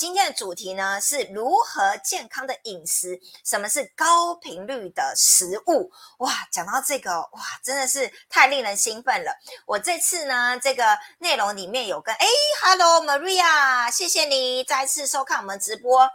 [0.00, 5.92] 今天的主题呢是如何健康的饮食，什么是高频率的食物？
[6.20, 9.38] 哇，讲到这个哇，真的是太令人兴奋了。
[9.66, 12.26] 我这次呢，这个内容里面有跟哎
[12.62, 16.08] ，Hello Maria，谢谢你再次收看我们直播。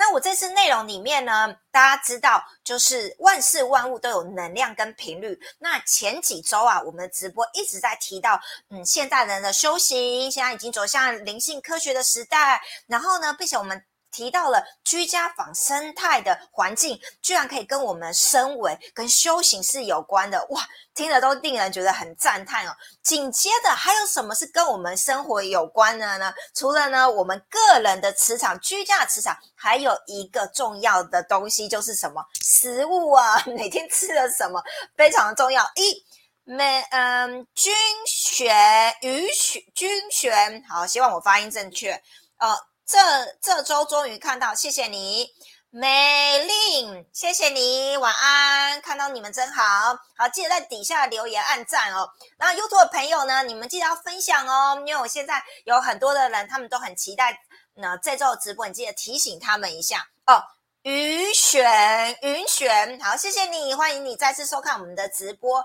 [0.00, 5.38] 那我这次内容里面呢，大家知道，就是万事万物都有能量跟频率。
[5.58, 8.40] 那前几周啊，我们的直播一直在提到，
[8.70, 12.62] 嗯，现代人的修行现在已经走向灵性科学的时代。
[12.86, 13.84] 然后呢，并且我们。
[14.10, 22.76] 提到了居家仿生态的环境，居然可以跟我们身为跟修行是有关的，哇，听了都令人觉得很赞叹哦。
[23.02, 26.32] 紧接着还有什么是跟我们生活有关的呢？
[26.54, 32.24] 除了呢，我们个人的磁场、居家的磁场，还有一个重要的东西就是什么？
[32.42, 34.62] 食物啊， 每天吃的什么
[34.96, 35.62] 非常重要。
[35.76, 36.04] 一，
[36.44, 37.72] 每嗯，均
[38.06, 41.92] 选鱼选均选，好，希望我发音正确，
[42.38, 42.69] 呃。
[42.90, 42.98] 这
[43.40, 45.32] 这周终于看到，谢谢你，
[45.70, 52.10] 美丽，谢谢你，晚安，看到你们真好，好记得在底下留言按赞哦。
[52.36, 57.40] 然后 YouTube 的朋友呢，你们记得要分享哦，因为我现在有很多的人，他们都很期待
[57.74, 60.42] 那这周的直播，你记得提醒他们一下哦。
[60.82, 65.64] 云选云选，好，谢谢你，欢迎你再次收看我们的直播。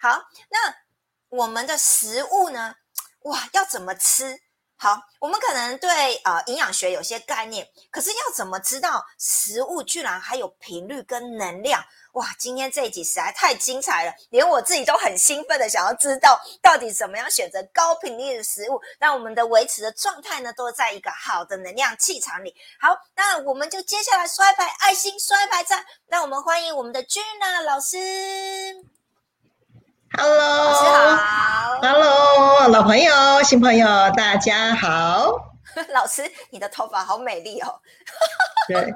[0.00, 0.74] 好，那
[1.28, 2.74] 我们的食物呢？
[3.20, 4.40] 哇，要怎么吃？
[4.76, 11.82] 好，我们可能对呃营养学有些概念，可是要怎么知道食物居然还有频率跟能量？
[12.14, 22.54] 哇，今天这一集实在太精彩了，连我自己都很兴奋的想要知道，到底怎么样选择高频率的食物，让我们的维持的状态呢，都在一个好的能量气场里。
[22.78, 27.96] 好，那我们就接下来刷牌爱心刷牌赞，那我们欢迎我们的君娜老师。
[30.16, 31.80] Hello，老师好。
[31.82, 33.12] Hello，老朋友、
[33.42, 35.34] 新朋友，大家好。
[35.92, 37.80] 老师，你的头发好美丽哦。
[38.68, 38.94] 对，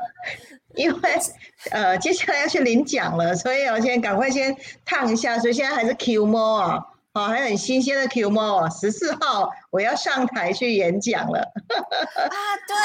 [0.77, 1.01] 因为
[1.73, 6.77] 呃，接下来要去领奖了，所以我先赶快先烫一下，所以现在还是 Q 摸啊。
[6.77, 6.85] 哦，
[7.27, 11.41] 还很新鲜的 Q 猫十四号我要上台去演讲了。
[11.41, 12.37] 啊，
[12.67, 12.77] 对，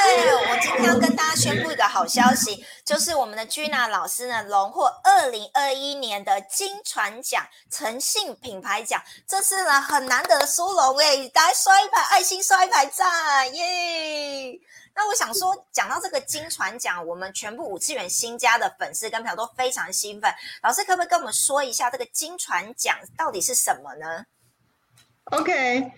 [0.52, 14.60] 我今天要跟大家宣布一个好消息，就是我们的 Gina 老师呢，荣获二零二一年的金传奖诚信品牌奖，这是呢很难得的殊荣哎，大家刷一排爱心，刷一排赞，耶！
[14.96, 20.32] 那我想说，讲到这个金传奖，我们全部五次元新家的粉丝跟朋友都非常兴奋。
[20.62, 24.24] 老师可不可以跟我们说一下这个金传奖到底是什么呢
[25.32, 25.92] ？OK，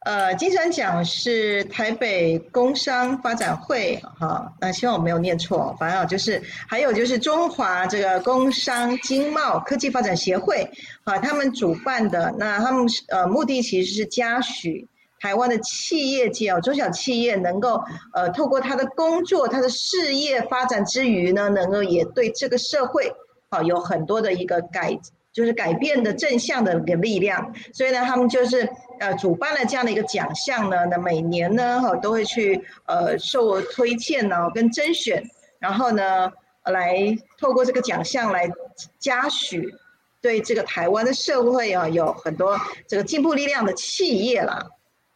[0.00, 10.70] 呃，金传奖是台北工商发展会哈，那希望我没有念错，反正就是还有就是中华这个工商经贸科技发展协会
[11.04, 14.86] 啊，他们主办的，那他们呃目的其实是嘉许。
[15.22, 17.80] 台湾的企业界哦，中小企业能够
[18.12, 23.14] 呃，透过他的工作、他的事业发展之余呢，能够也对这个社会
[23.48, 24.98] 好有很多的一个改，
[25.32, 27.54] 就是改变的正向的一个力量。
[27.72, 28.68] 所以呢，他们就是
[28.98, 35.22] 呃，主办了这样的一个奖项呢，那每年呢哈都会去呃受推荐呢跟甄选，
[35.60, 36.32] 然后呢
[36.64, 38.50] 来透过这个奖项来
[38.98, 39.72] 嘉许
[40.20, 44.66] 对这个台湾的社会啊有很多这个进步力量的企业啦。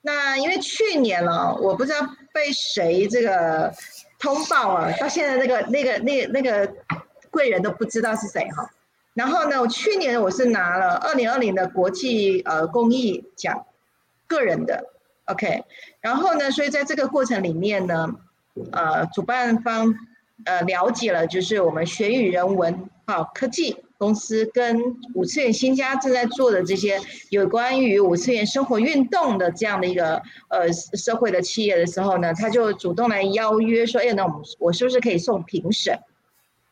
[0.06, 1.98] 那因为去年呢，我不知道
[2.32, 3.72] 被谁这个
[4.20, 6.72] 通报啊，到现在那个那个那那个
[7.28, 8.70] 贵人都不知道是谁哈。
[9.14, 13.66] 然后呢，我去年我是拿了二零二零的国际呃公益奖，
[14.28, 14.84] 个人的
[15.24, 15.64] ，OK。
[16.00, 18.06] 然后呢，所以在这个过程里面呢，
[18.70, 19.92] 呃，主办方
[20.44, 23.84] 呃了解了就是我们学语人文啊科技。
[23.98, 24.78] 公司跟
[25.14, 35.98] 五次元新家正在做的这些有关于五次元生活运动的这样的一个呃社会的企业的时候呢，他就主动来邀约说：“哎，那我们我是不是可以送评审？”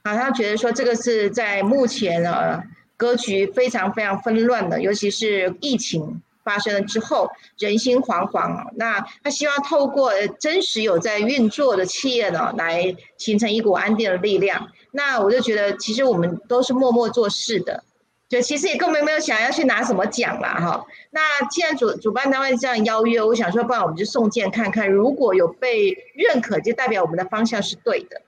[0.02, 2.62] 啊，他觉得说这个是在目前呃
[2.96, 8.68] 格局非常非常纷乱的，尤其是疫情发生了之后，人心惶惶。
[8.76, 14.68] 那他希望透过真实有在运作的企业呢，来形成一股安定的力量。
[14.96, 17.82] 那我就觉得，其实我们都是默默做事的，
[18.28, 20.86] 就其实也根本没有想要去拿什么奖啦，哈。
[21.10, 21.20] 那
[21.50, 28.22] 既然主主办单位这样邀约，我想说，不然我们就送件看看，如果有被认可，就代表我们的方向是对的。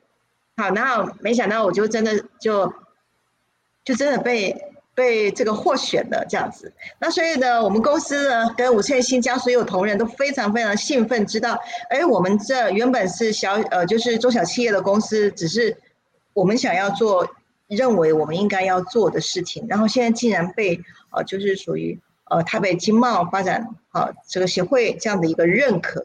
[0.57, 2.73] 好，然后没想到我就真的就
[3.85, 4.57] 就真的被
[4.93, 6.73] 被这个获选了这样子。
[6.99, 11.57] 那所以呢，我们公司呢跟五千新疆所有同仁都非常非常兴奋，知道，
[11.91, 15.77] 哎，我们这原本是小呃就是中小企业的公司，只是。
[16.37, 17.27] 我们想要做，
[17.67, 20.79] 认为我们应该要做的事情，然后现在竟然被
[21.11, 21.99] 呃，就是属于
[22.29, 26.05] 呃台北经贸发展啊这个协会这样的一个认可，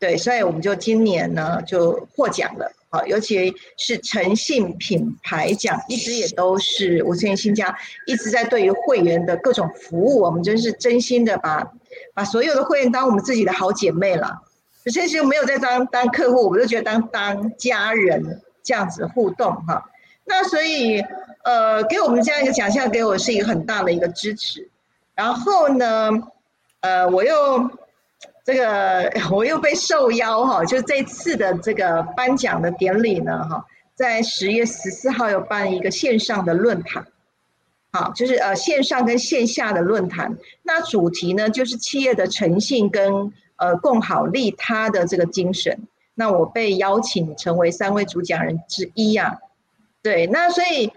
[0.00, 2.72] 对，所以我们就今年呢就获奖了。
[2.90, 7.76] 好，尤其是诚信品牌奖，一直也都是五千元新家
[8.06, 11.72] 一直在对于会员的各种服务，我们真是真心的把
[12.12, 14.42] 把所有的会员当我们自己的好姐妹了。
[14.92, 19.88] 其实没有在当当客户，我们都觉得当当家人这样子互动哈。
[20.24, 21.00] 那所以
[21.44, 24.68] 呃，给我们这样一个奖项，给我是一个很大的一个支持。
[25.14, 26.10] 然后呢，
[26.80, 27.70] 呃，我又。
[28.46, 33.64] 这个 我又被受邀哈，就这次的这个颁奖的典礼呢哈，
[33.94, 37.06] 在十月十四号有办一个线上的论坛，
[37.90, 45.78] 好，就是呃线上跟线下的论坛，那主题呢就是企业的诚信跟呃共好利他的这个精神，
[46.14, 49.38] 那我被邀请成为三位主讲人之一呀，
[50.02, 50.90] 对，那所以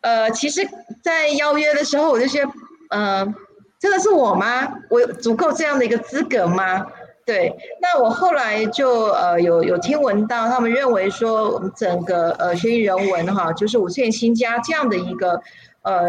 [0.00, 0.68] 呃其实，
[1.02, 2.50] 在邀约的时候我就觉得，
[2.90, 3.34] 呃。
[3.80, 4.66] 真的是我吗？
[4.88, 6.86] 我有足够这样的一个资格吗？
[7.26, 15.38] 对，那我后来就呃有有听闻到，他们认为说整个呃学艺人文哈，就是五线新家这样的一个
[15.82, 16.06] 呃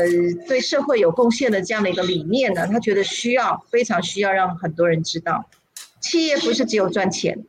[0.47, 5.43] 对社会有贡献的这样的一个理念呢，他觉得需要非常需要让很多人知道，
[5.99, 7.43] 企业不是只有赚钱，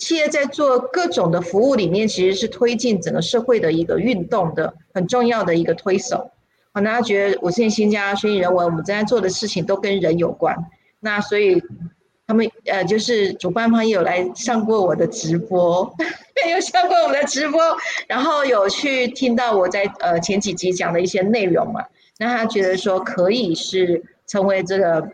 [0.00, 6.30] 企业在做各种的服务里面，其实是推进整个社会的一个运动的很重要的一个推手。
[6.72, 10.56] 好，大家觉得我现在新加学习人文，我们正在做的事情都跟人有关。
[11.00, 11.62] 那所以
[12.26, 15.94] 他们呃，就是主办方也有来上过我的直播，
[16.50, 17.60] 有上过我们的直播，
[18.08, 21.84] 然后有去听到我在呃前几集讲的一些内容嘛。
[22.18, 25.10] 那他觉得说可以是成为这个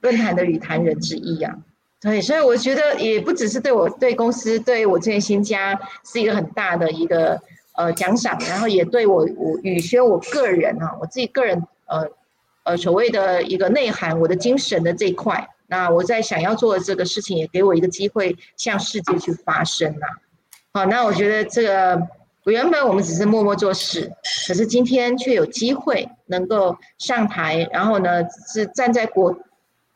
[0.00, 1.56] 论坛的语坛人之一啊。
[2.00, 7.40] 对，所以我觉得也不只是对我对公司对我这些新家是一个很大的一个。
[7.78, 12.10] 呃，奖赏，然后也对我我宇轩我个人哈，我自己个人呃
[12.64, 20.06] 呃所谓的一个内涵，我的精神的这一块，那我在想要做的这个事情，也给我一个机会向世界去发声呐。
[20.72, 22.02] 好，那我觉得这个
[22.46, 24.10] 原本我们只是默默做事，
[24.48, 29.38] 可是今天却有机会能够上台，然后呢是站在国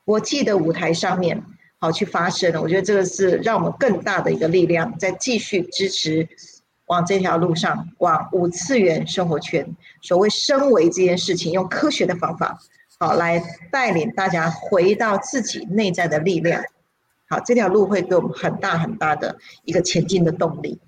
[0.05, 1.43] 国际的舞台上面，
[1.82, 2.62] 好去发声。
[2.62, 6.29] 我觉得这个是让我们更大的一个力量，在继续支持。
[6.87, 9.67] 往这条路上，往五次元生活圈，
[10.02, 12.58] 所谓升维这件事情，用科学的方法，
[12.99, 16.62] 好来带领大家回到自己内在的力量。
[17.31, 20.79] 好，这条路会给我们很大很大的一个前进的动力。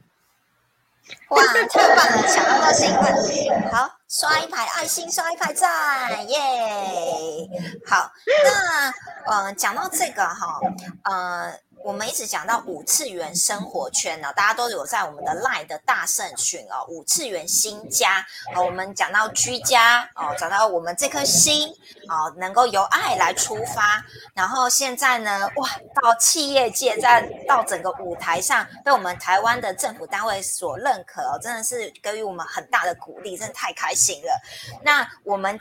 [1.31, 3.71] 哇，太棒了，想到兴奋。
[3.73, 7.49] 好，刷一排爱心，刷一排赞，耶！
[7.87, 8.11] 好，
[8.45, 10.61] 那呃，讲到这个哈，
[11.05, 11.59] 呃。
[11.85, 21.69] 我们一直讲到五次元生活圈呢，大家都有在我们的 LINE 的大圣群哦，五次元新家哦，我们讲到居家哦，讲到我们这颗心
[22.09, 24.03] 哦，能够由爱来出发，
[24.33, 25.69] 然后现在呢，哇，
[26.01, 34.41] 到企业界，在到整个舞台上，被我们台湾的政府单位所认可哦，真的是给予我们很大的鼓励，真的太开心了。
[34.83, 35.61] 那我们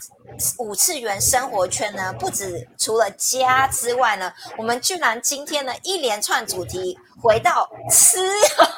[0.58, 6.13] 五次元生活圈呢，不止除了家之外呢，我们居然今天呢一连。
[6.14, 8.20] 连串主题回到吃，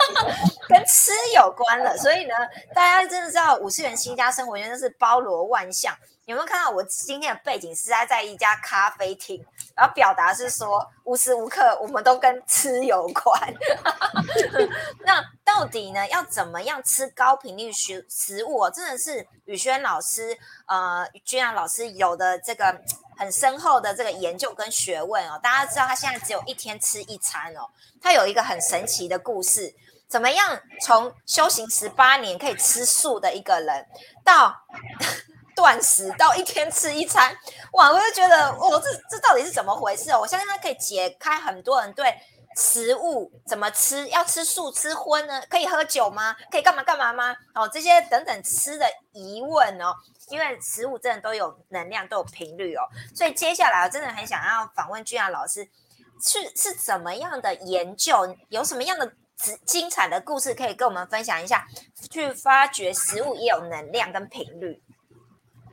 [0.70, 2.34] 跟吃有关了，所以呢，
[2.74, 5.94] 大家真的知道五次元新家生活圈真是包罗万象。
[6.24, 9.46] 有没有看到我今天的背景是在在一家咖啡厅，
[9.76, 13.54] 然后表达是说无时无刻我们都跟吃有关。
[15.06, 18.70] 那到底呢，要怎么样吃高频率食食物？
[18.70, 20.36] 真的是宇轩老师，
[20.68, 22.82] 呃，居然老师有的这个。
[23.18, 27.70] 很深厚的这个研究跟学问哦，大家知道他现在只有一天吃一餐哦，
[28.02, 29.74] 他有一个很神奇的故事，
[30.08, 33.86] 怎么样从修行十八年可以吃素的一个人，
[34.24, 34.56] 到
[35.56, 37.34] 断食到一天吃一餐，
[37.72, 40.20] 哇，我就觉得哦，这这到底是怎么回事哦？
[40.20, 42.14] 我相信他可以解开很多人对
[42.56, 45.44] 食物怎么吃，要吃素吃荤呢？
[45.50, 46.36] 可以喝酒吗？
[46.50, 47.36] 可以干嘛干嘛吗？
[47.54, 49.94] 哦，这些等等吃的疑问哦。
[50.30, 52.82] 因为食物真的都有能量，都有频率哦，
[53.14, 55.70] 所以接下来我真的很想要访问君雅老师，
[56.20, 61.68] 是是怎么样的研究，有什么样的精精彩的故事可以跟我们分享一下，
[62.10, 64.82] 去发掘食物也有能量跟频率。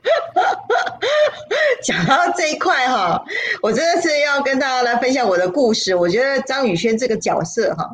[1.83, 3.23] 讲到这一块哈，
[3.61, 5.95] 我真的是要跟大家来分享我的故事。
[5.95, 7.89] 我觉得张宇轩这个角色哈。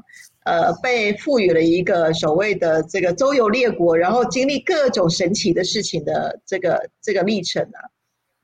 [0.45, 7.77] 呃，被赋予了一个所谓的这个周游列国，然后经历各种神奇的事情的这个这个历程啊。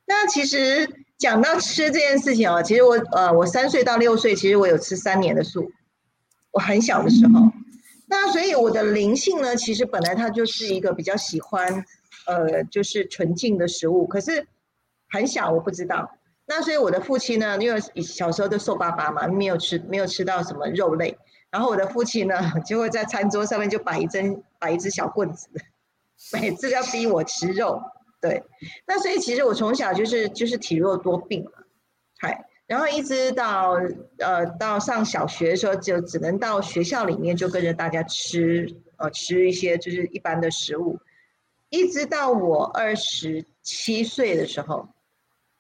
[0.06, 5.72] 那其实讲到吃这件事情啊，其实我呃，我三岁到六岁，其实我有吃三年的素。
[6.52, 7.52] 我很小的时候，
[8.08, 11.84] 那所以我的灵性呢，其实本来它就是一个比较喜欢
[12.28, 14.06] 呃，就是纯净的食物。
[14.06, 14.48] 可是
[15.10, 16.18] 很小，我不知道。
[16.48, 21.18] 那所以我的父亲呢，因为小时候都瘦巴巴嘛，没有吃没有吃到什么肉类。
[21.52, 25.48] 然后我的父亲呢就会在餐桌上面就摆一针摆一只小棍子，
[26.34, 27.82] 每次要逼我吃肉。
[28.22, 28.44] 对，
[28.86, 31.52] 那所以其实我从小就是就是体弱多病嘛，
[32.18, 33.80] 嗨，然后一直到
[34.18, 38.68] 呃到上小学的时候，就只能到学校里面就跟着大家吃
[38.98, 41.00] 呃吃一些就是一般的食物，
[41.70, 44.90] 一直到我二十七岁的时候，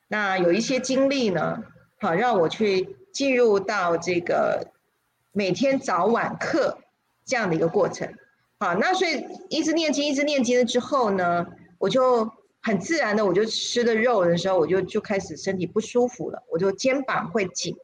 [0.08, 1.64] 那有一些经历呢，
[2.00, 4.72] 好让我去进入到这个
[5.32, 6.78] 每天早晚课
[7.26, 8.14] 这样的一个过程，
[8.60, 11.46] 好，那所以一直念经一直念经了之后呢，
[11.78, 12.30] 我就。
[12.68, 17.78] 很自然的，我就吃的肉的时候，我就就开始身体不舒服了，我就肩膀会紧，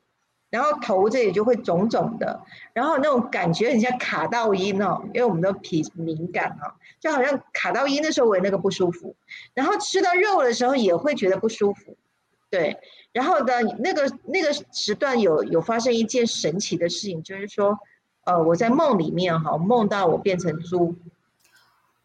[0.51, 2.41] 然后头这里就会肿肿的，
[2.73, 9.15] 然后那种感觉很像卡到音哦，因为我们的脾敏感啊，就好像卡到音的时候我那个不舒服，
[9.55, 11.95] 然后吃到肉的时候也会觉得不舒服，
[12.49, 12.77] 对，
[13.13, 17.79] 然后呢，那个那个时段有有发生一件神奇的事情，就是说，
[18.25, 20.95] 呃，我在梦里面哈，梦到我变成猪，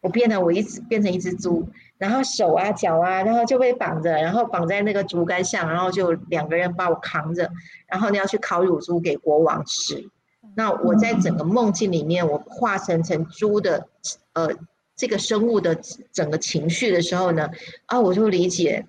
[0.01, 1.67] 我变得我一直变成一只猪。
[1.97, 7.49] 然后手啊脚啊，然后就被绑着，然后绑在那个竹竿上，然后就两个人把我扛着，
[7.87, 10.07] 然后你要去烤乳猪给国王吃。
[10.55, 13.87] 那我在整个梦境里面，我化成成猪的
[14.33, 14.47] 呃
[14.95, 15.75] 这个生物的
[16.11, 17.49] 整个情绪的时候呢，
[17.87, 18.85] 啊，我就理解，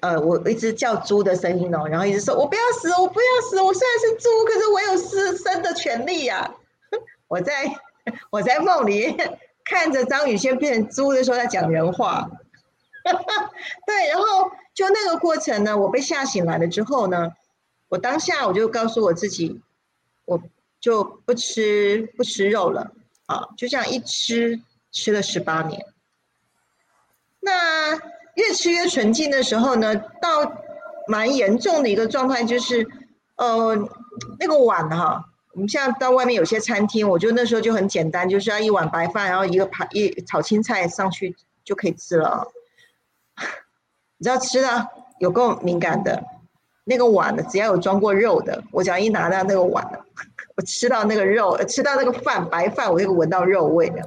[0.00, 6.54] 呃，我一直叫猪的声音哦，然后一直说我不要死，我不要死，我虽然是猪，可是我有死生的权利呀。
[7.28, 7.52] 我在
[8.30, 9.14] 我在梦里。
[9.68, 12.30] 看着张宇轩变成猪的时候在讲人话，
[13.84, 17.32] 对，然后就那个过程呢，我被吓醒来了之后呢，
[17.88, 19.60] 我当下我就告诉我自己，
[20.24, 20.40] 我
[20.80, 22.92] 就不吃不吃肉了
[23.26, 24.60] 啊，就这样一吃
[24.92, 25.84] 吃了十八年。
[27.40, 27.96] 那
[28.34, 30.52] 越吃越纯净的时候呢，到
[31.08, 32.86] 蛮严重的一个状态就是，
[33.36, 33.76] 呃，
[34.38, 35.24] 那个碗哈。
[35.56, 41.34] 我们像到外面有些餐厅，我就那时候就很简单，就是要一碗白饭，然后一个盘一炒青菜上去
[41.64, 42.46] 就可以吃了。
[44.18, 44.86] 你知道吃的
[45.18, 46.22] 有够敏感的，
[46.84, 49.82] 那个碗呢，只要有装过肉的，我只要一拿到那个碗
[50.56, 54.06] 我吃到那个肉，吃到那个饭白饭，我就闻到肉味的，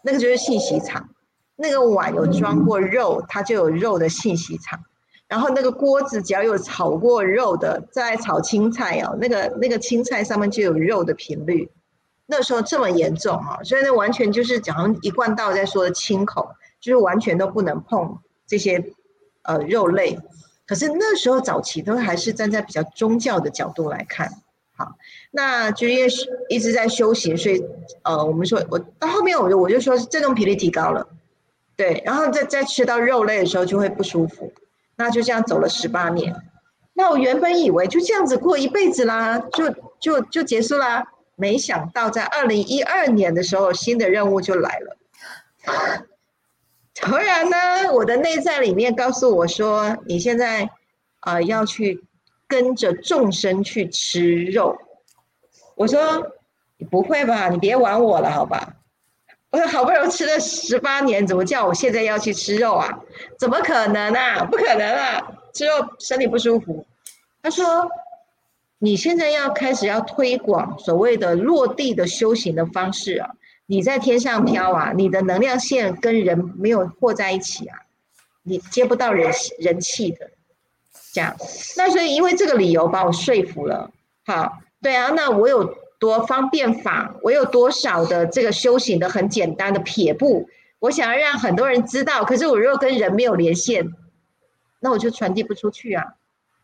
[0.00, 1.10] 那个就是信息场。
[1.56, 4.80] 那个碗有装过肉，它就有肉的信息场。
[5.28, 11.68] 然后那个锅子只要有炒过肉的，再炒青菜哦，那个那个青菜上面就有肉的频率。
[12.26, 16.48] 那时候这么严重啊，所以那完全就是讲一贯道在说的清口，
[16.80, 18.84] 就是完全都不能碰这些
[19.42, 20.18] 呃肉类。
[20.66, 24.28] 可是那时候早期都还是站在比较宗教的角度来看，
[24.76, 24.96] 好，
[25.30, 26.12] 那就因为
[26.48, 27.64] 一直在修行，所以
[28.02, 31.06] 呃，我们说我到后面我就我就说这种频率提高了，
[31.76, 34.52] 对，然后再再吃到肉类的时候就会不舒服。
[34.96, 36.34] 那就这样走了十八年，
[36.94, 41.06] 那我原本以为就这样子过一辈子啦，就就就结束啦。
[41.36, 44.96] 没想到在二零一二年的时候，新的任务就来了。
[46.94, 50.70] 突然呢，我的内在里面告诉我说：“你现在
[51.20, 52.02] 啊，要去
[52.48, 54.78] 跟着众生去吃肉。”
[55.76, 56.32] 我说
[56.90, 57.50] ：“不会吧？
[57.50, 58.75] 你别玩我了，好吧？”
[59.58, 62.90] 我好不容易吃了十八年，怎么叫我现在要去吃肉啊？
[63.38, 64.44] 怎么可能啊？
[64.44, 65.26] 不可能啊！
[65.54, 66.86] 吃肉身体不舒服。
[67.42, 67.88] 他说
[68.78, 73.30] ：“你现在要开始要推广所谓的落地的修行的方式啊！
[73.64, 77.78] 你在天上飘啊，你的能量线跟人没有和在一起啊，
[78.42, 80.30] 你接不到人人气的。
[81.14, 81.34] 这样，
[81.78, 83.90] 那所以因为这个理由把我说服了。
[84.26, 85.85] 好，对啊，那我有。
[86.06, 90.48] 多方便法，我有多少的这个修行的很简单的撇步，
[90.78, 92.24] 我想要让很多人知道。
[92.24, 93.90] 可是我如果跟人没有连线，
[94.78, 96.04] 那我就传递不出去啊。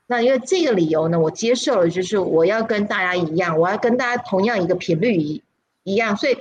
[0.07, 5.43] 那因为这个理由呢，我接受了，就是我要跟大家一样，我要跟大家同样一个频率一
[5.83, 6.17] 一样。
[6.17, 6.39] 所以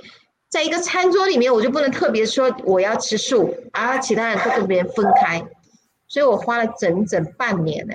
[0.48, 5.44] 在一个餐桌里面，我就不能特别说我要吃素，啊，其他人都跟别人分开。
[6.06, 7.94] 所以我花了整整半年呢，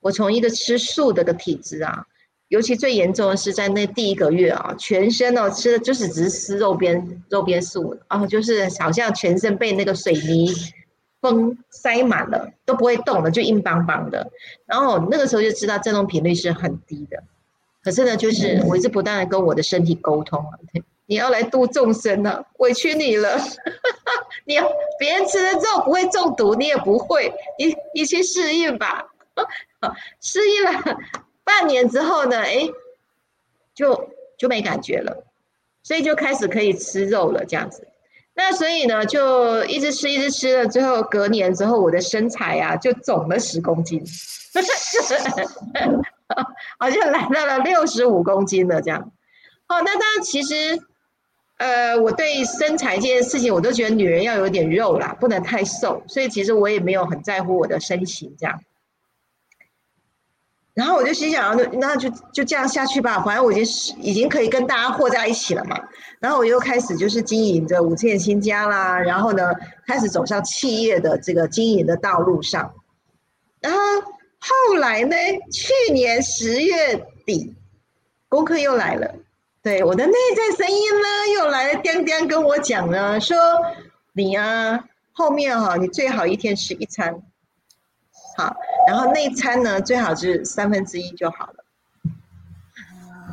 [0.00, 2.06] 我从一个吃素的个体质啊。
[2.52, 10.52] 尤其最严重的是在那第一个月啊，全身哦吃的就是只是吃肉边肉边素啊，就是好像全身被那个水泥
[11.22, 14.30] 封塞满了，都不会动了，就硬邦邦的。
[14.66, 17.22] 然后那个时候就知道振动频率是很低的。
[17.82, 20.52] 可是呢，就是我一直不断的跟我的身体沟通啊，
[21.06, 23.40] 你要来度众生呢，委屈你了。
[24.44, 29.06] 你要别人吃了之后不会中毒，你也不会，你你去适应吧。
[30.20, 30.98] 适应了。
[31.44, 32.38] 半年之后呢？
[32.38, 32.68] 哎，
[33.74, 35.24] 就就没感觉了，
[35.82, 37.88] 所以就开始可以吃肉了，这样子。
[38.34, 40.66] 那所以呢，就一直吃，一直吃了。
[40.66, 44.02] 最后隔年之后，我的身材啊，就肿了十公斤，
[46.78, 49.12] 好像来到了六十五公斤了这样。
[49.66, 50.80] 好，那当然其实，
[51.58, 58.58] 呃，我对身材这件事情，我都觉得女人要有点肉啦，不能太瘦，所以其实我也没有很在乎我的身形这样。
[60.74, 65.78] 然后我就心想，那那就就这样下去吧，反正我已经是已经可以跟大家和在一起了嘛。
[66.18, 69.52] 然后我又开始就是经营着五千新家啦，然后呢，
[69.86, 72.72] 开始走上企业的这个经营的道路上。
[73.60, 73.78] 然后
[74.38, 75.14] 后来呢，
[75.52, 77.54] 去年十月底，
[78.28, 79.14] 功课又来了，
[79.62, 83.36] 对我的内在声音呢又来了，颠颠跟我讲呢，说
[84.14, 87.22] 你啊，后面哈，你最好一天吃一餐。
[88.36, 91.64] 好，然后那一餐呢，最好是三分之一就好了。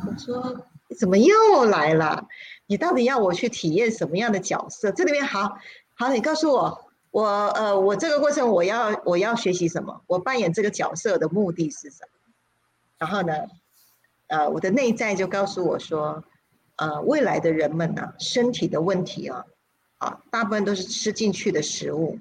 [0.06, 0.66] 我说
[0.98, 2.26] 怎么又来了？
[2.66, 4.92] 你到底要我去体验什么样的角色？
[4.92, 5.58] 这里面好
[5.94, 10.02] 好，你告诉我，我呃，我这个过程我要我要学习什么？
[10.06, 12.32] 我扮演这个角色的目的是什么？
[12.98, 13.34] 然后呢，
[14.28, 16.22] 呃，我的内在就告诉我说，
[16.76, 19.44] 呃，未来的人们呢，身体的问题啊，
[19.98, 22.18] 啊，大部分都是吃进去的食物，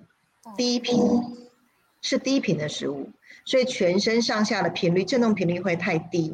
[0.56, 1.49] 低频。
[2.02, 3.10] 是低频的食物，
[3.46, 6.34] 所以全身上下的频率振动频率会太低，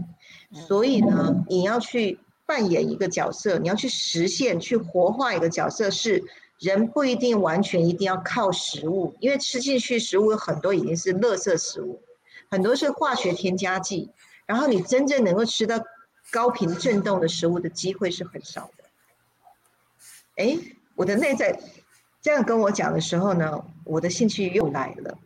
[0.67, 6.23] 所以呢，你要去扮演一个角色，你要去实现、去活化一个角色，是
[6.59, 12.01] 人不一定完全一定要靠食物，因为吃进去食物有很多已经是垃圾食物，
[12.49, 14.09] 很多是化学添加剂，
[14.45, 15.83] 然后你真正能够吃到
[16.31, 18.83] 高频振动的食物的机会是很少的。
[20.37, 20.57] 哎，
[20.95, 21.59] 我的内在
[22.21, 25.17] 这样跟我讲的时候呢，我的兴趣又来了。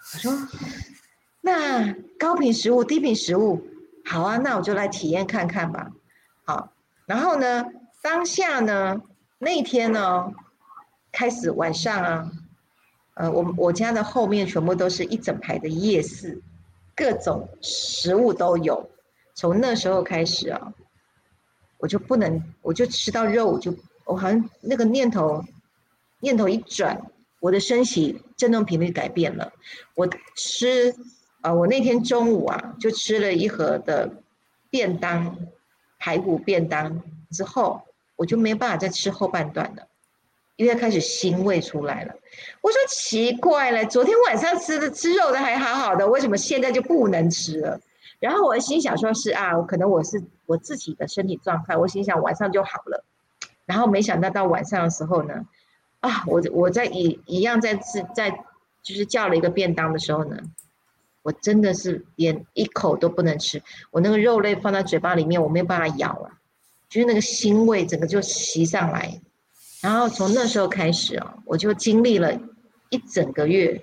[0.00, 0.32] 我说
[1.42, 3.62] ：“那高频食物、低频食物，
[4.04, 5.92] 好啊，那我就来体验看看吧。
[6.44, 6.72] 好，
[7.06, 7.66] 然后呢，
[8.02, 9.00] 当下呢，
[9.38, 10.32] 那天呢，
[11.12, 12.30] 开始晚上啊，
[13.14, 16.42] 呃，我我家的后面全部都是一整排的夜市，
[16.96, 18.90] 各种食物都有。
[19.34, 20.72] 从那时候开始啊，
[21.78, 23.72] 我就不能，我就吃到肉，就
[24.06, 25.44] 我好像那个念头，
[26.20, 27.00] 念头一转。”
[27.40, 29.52] 我的身体振动频率改变了，
[29.94, 30.94] 我吃，
[31.40, 34.22] 啊，我那天中午啊就吃了一盒的
[34.68, 35.38] 便当，
[35.98, 37.80] 排骨便当之后，
[38.16, 39.88] 我就没办法再吃后半段了，
[40.56, 42.14] 因为开始腥味出来了。
[42.60, 47.80] 我说奇怪了，昨天晚上吃的吃肉的还好好的，为什么现在就不能吃了？
[48.18, 53.02] 然后我心想说是啊，可能我是我自己的身体状态，我心想晚上就好了，
[53.64, 55.46] 然后没想到到晚上的时候呢。
[56.00, 58.30] 啊，我我在一一样在吃在
[58.82, 60.38] 就是叫了一个便当的时候呢，
[61.22, 66.40] 我真的是连一口都不能吃，我那个肉类放在嘴巴里面，我没有办法咬啊，
[66.88, 69.20] 就是那个腥味整个就袭上来，
[69.82, 72.32] 然后从那时候开始啊，我就经历了
[72.88, 73.82] 一整个月，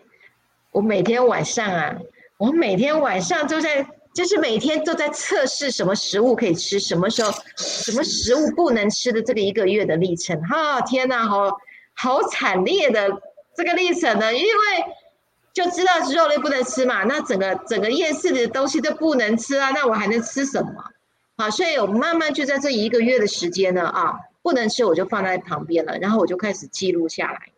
[0.72, 1.96] 我每天晚上啊，
[2.40, 11.56] 我每天晚上都在就是每天都在测试什么食物可以吃，什么时候什么食物不能吃的这个一个月的历程，哈，天哪，好。
[11.98, 13.10] 好惨烈的
[13.56, 14.52] 这个历程呢，因为
[15.52, 20.72] 就知道肉类不能吃嘛，那整个整个夜市的东西都不能吃啊，那我还能吃什么？
[21.36, 27.50] 好，所以我慢慢就在这一个月的时间呢，啊，不能吃我就放在旁边了，然后我就开始记录下来，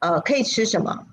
[0.00, 1.06] 呃，可以吃什么？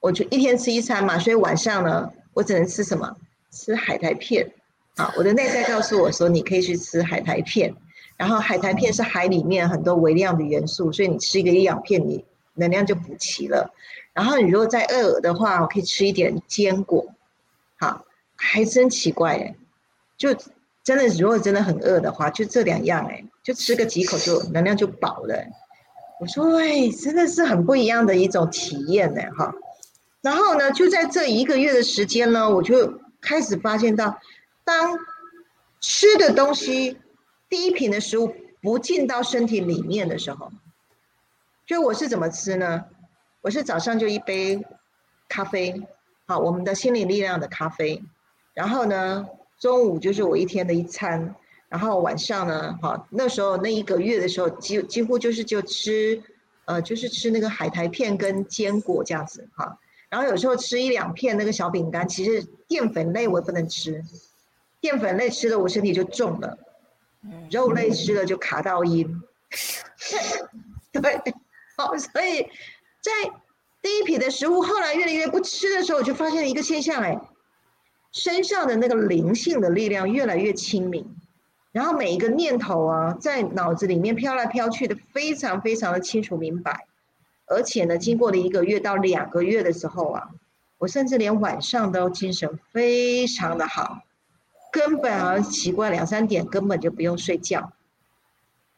[0.00, 3.16] 我就一天吃一餐嘛，所以晚上呢，我只能吃什么？
[3.50, 4.52] 吃海苔片。
[4.96, 7.74] 啊，我的内在告诉我说，你可以去吃海苔片。
[8.22, 13.74] 然后海苔片是海里面很多微量的元素，所以你吃一个营养片，你能量就补齐了。
[14.12, 17.04] 然后你如果再饿的话，我可以吃一点坚果。
[17.80, 18.04] 好，
[18.36, 19.56] 还真奇怪哎，
[20.16, 20.32] 就
[20.84, 25.44] 真的如果真的很饿的话，就这两样哎，就吃个几口就能量就饱了。
[26.20, 29.52] 我说哎，真的是很不一样的一种体验呢哈。
[30.20, 34.16] 然后呢，就在这一个月的时间呢，我就开始发现到，
[34.62, 34.96] 当
[35.80, 36.98] 吃的东西。
[37.52, 40.50] 第一品的食物不进到身体里面的时候，
[41.66, 42.86] 就我是怎么吃呢？
[43.42, 44.64] 我是早上就一杯
[45.28, 45.82] 咖啡，
[46.24, 48.02] 好，我们的心理力量的咖啡。
[48.54, 51.34] 然后呢，中午就是我一天的一餐。
[51.68, 56.22] 然后晚上呢，好，那时候那一个月的时候，几几乎就是就吃，
[56.64, 59.78] 呃，就是吃那个海苔片跟坚果这样子，哈。
[60.08, 64.02] 然后有时候吃一两片那个小饼干，其实淀粉类我也不能吃，
[64.80, 66.56] 淀粉类吃了我身体就重了。
[67.50, 69.22] 肉类吃了就卡到音，
[70.92, 71.20] 对，
[71.76, 72.42] 好，所以
[73.00, 73.12] 在
[73.80, 77.20] 第一批的食物后来越来越不吃的时候，我就发现了一个现象，哎，
[78.12, 81.16] 身上的那个灵性的力量越来越清明，
[81.70, 86.86] 然后每一个念头啊，在脑子里面飘来飘去的，非常非常的清楚明白，
[87.46, 90.30] 而且呢，经过了一个月到两个月的时候啊，
[90.78, 94.02] 我甚至连晚上都精神非常的好。
[94.72, 97.72] 根本好像奇怪，两三点根本就不用睡觉。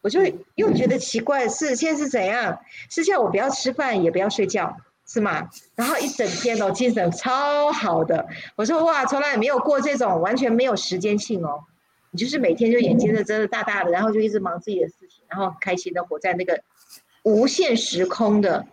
[0.03, 0.21] 我就
[0.57, 2.59] 又觉得奇怪，是现在是怎样？
[2.91, 4.77] 是叫我不要吃饭，也不要睡觉，
[5.07, 5.49] 是吗？
[5.75, 8.27] 然后一整天哦，精神超好的。
[8.57, 11.65] 我说哇，从来没有过这种完全没有时间性哦。
[12.11, 16.63] 你就是每天就眼睛是睁得大大的，然后就一直忙自己的事情，然后开心的活在那个
[17.23, 18.67] 无限时空的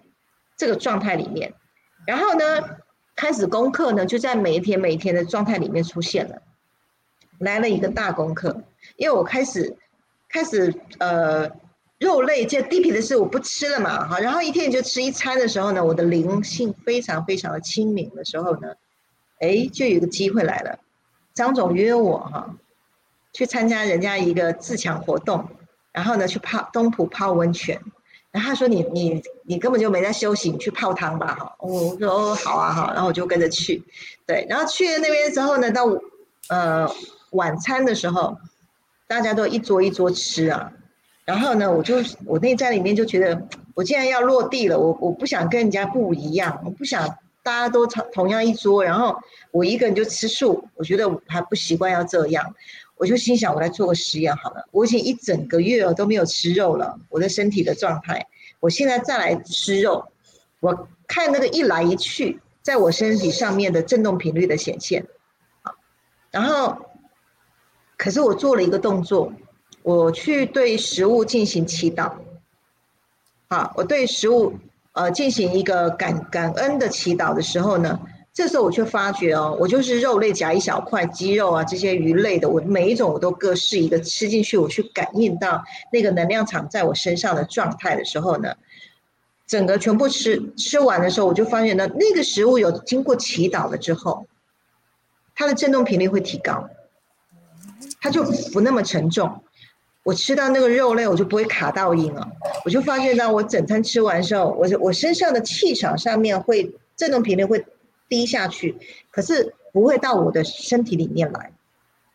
[0.58, 1.54] 这个状态里面。
[2.06, 2.62] 然后呢，
[3.16, 6.42] 开始功课呢，就在每一天每一天的状态里面出现了，
[7.42, 8.64] 来了一个大功课，
[8.96, 9.78] 因为我开始。
[10.34, 11.52] 开始呃，
[12.00, 18.70] 肉类这低频的事我不吃了嘛，哈，然后一天就吃一餐的时候呢，我的灵性非常非常的清明的时候呢，
[19.42, 20.80] 哎，就有个机会来了，
[21.34, 22.56] 张总约我哈，
[23.34, 25.46] 去参加人家一个自强活动，
[25.92, 27.78] 然后呢去泡东浦泡温泉，
[28.32, 33.84] 然后他说你你你根本就没在休息，你去泡汤吧哈，我说哦好啊好，然后我就跟着去，
[34.26, 35.84] 对，然后去了那边之后呢，到
[36.48, 36.90] 呃
[37.32, 38.38] 晚餐的时候。
[39.08, 40.72] 大家都一桌一桌吃啊，
[41.26, 47.06] 然后呢，我就我内在里面就觉得，我既然要落地了，我我不想跟人家不一样，我不想
[47.44, 49.18] 大家都同同样一桌，然后
[49.52, 52.56] 我一个人就吃素，我觉得我还不习惯要这样，
[52.96, 54.66] 我就心想，我来做个实验好了。
[54.72, 58.26] 我已经一整个月都没有吃肉了，我的身体的状态，
[58.62, 60.08] 我现在再来吃肉，
[60.62, 65.06] 我看那个一来一去，在我身体上面的振动频率的显现，
[65.64, 65.74] 啊，
[66.32, 66.86] 然后。
[68.02, 69.32] 可是我做了一个动作，
[69.84, 72.12] 我去对食物进行祈祷，
[73.50, 74.56] 啊，我对食物
[74.94, 78.00] 呃进行一个感感恩的祈祷的时候呢，
[78.34, 88.56] 这时候我却发觉哦，我就是肉类夹一小块鸡肉啊，这些鱼类的，我每一种我都各试一个吃进去，我去感应到那个能量场在我身上的状态的时候呢，
[89.46, 94.26] 整个全部吃吃完的时候，我就发现呢，那个食物有经过祈祷了之后，
[95.36, 96.68] 它的振动频率会提高。
[98.02, 99.44] 它就不那么沉重，
[100.04, 102.28] 我吃到那个肉类，我就不会卡到音了。
[102.66, 107.64] 我就发现到我整餐吃完之后，我我身上的气场上面会振动频率会
[108.10, 108.76] 低下去，
[109.12, 111.52] 可是不会到我的身体里面来，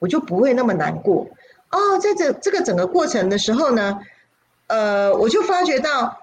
[0.00, 1.28] 我就不会那么难过。
[1.70, 4.00] 哦，在这这个整个过程的时候呢，
[4.66, 6.18] 呃，我就发觉到，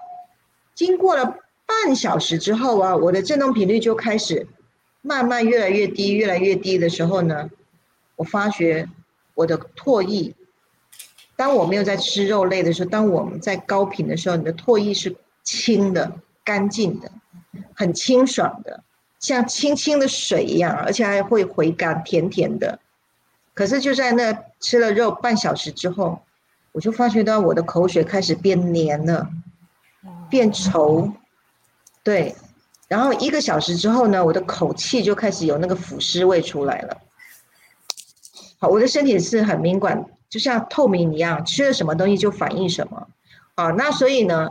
[0.74, 4.46] 经过了半小时之后啊，我的振动频率就开始
[5.00, 7.48] 慢慢越来越低，越来越低的时候呢，
[8.16, 8.86] 我发觉。
[9.34, 10.34] 我的唾液，
[11.36, 16.12] 当我没有在吃肉类的时候，当我们在高频的时候，你的唾液是清的、
[16.44, 17.10] 干净的，
[17.74, 18.82] 很清爽的，
[19.18, 22.78] 像清清的水一样，而且还会回甘，甜甜的。
[23.52, 26.20] 可是就在那吃了肉半小时之后，
[26.72, 29.28] 我就发觉到我的口水开始变黏了，
[30.28, 31.12] 变稠，
[32.02, 32.34] 对。
[32.86, 36.96] 然后一个小时之后呢，我的口气就开始有那个腐尸味出来了。
[38.66, 43.08] 我的身体是很敏感，就像透明一样，吃了什么东西就反应什么。
[43.54, 44.48] 啊，那所以呢，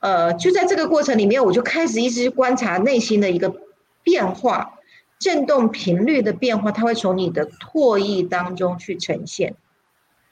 [0.00, 3.54] 呃，就在这个过程里面，我就开始一直观察内心的一个
[4.02, 4.78] 变化，
[5.18, 9.54] 振动频率的变化，它会从你的唾液当中去呈现。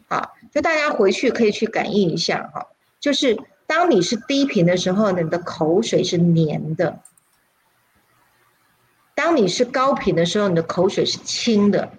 [0.09, 2.67] 啊，就大家回去可以去感应一下哈，
[2.99, 7.01] 就是当你是低频的时候，你的口水是黏的；
[9.15, 11.91] 当你是高频的时候，你的口水是清的。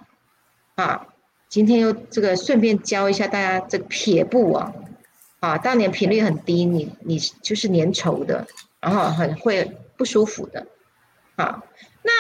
[0.74, 1.08] 啊。
[1.48, 4.74] 今天又这个顺便教一下大家这个撇步啊，
[5.40, 8.46] 啊，当年频率很低，你你就是粘稠的，
[8.82, 10.68] 然后很会不舒服的，
[11.36, 11.64] 啊，
[12.02, 12.12] 那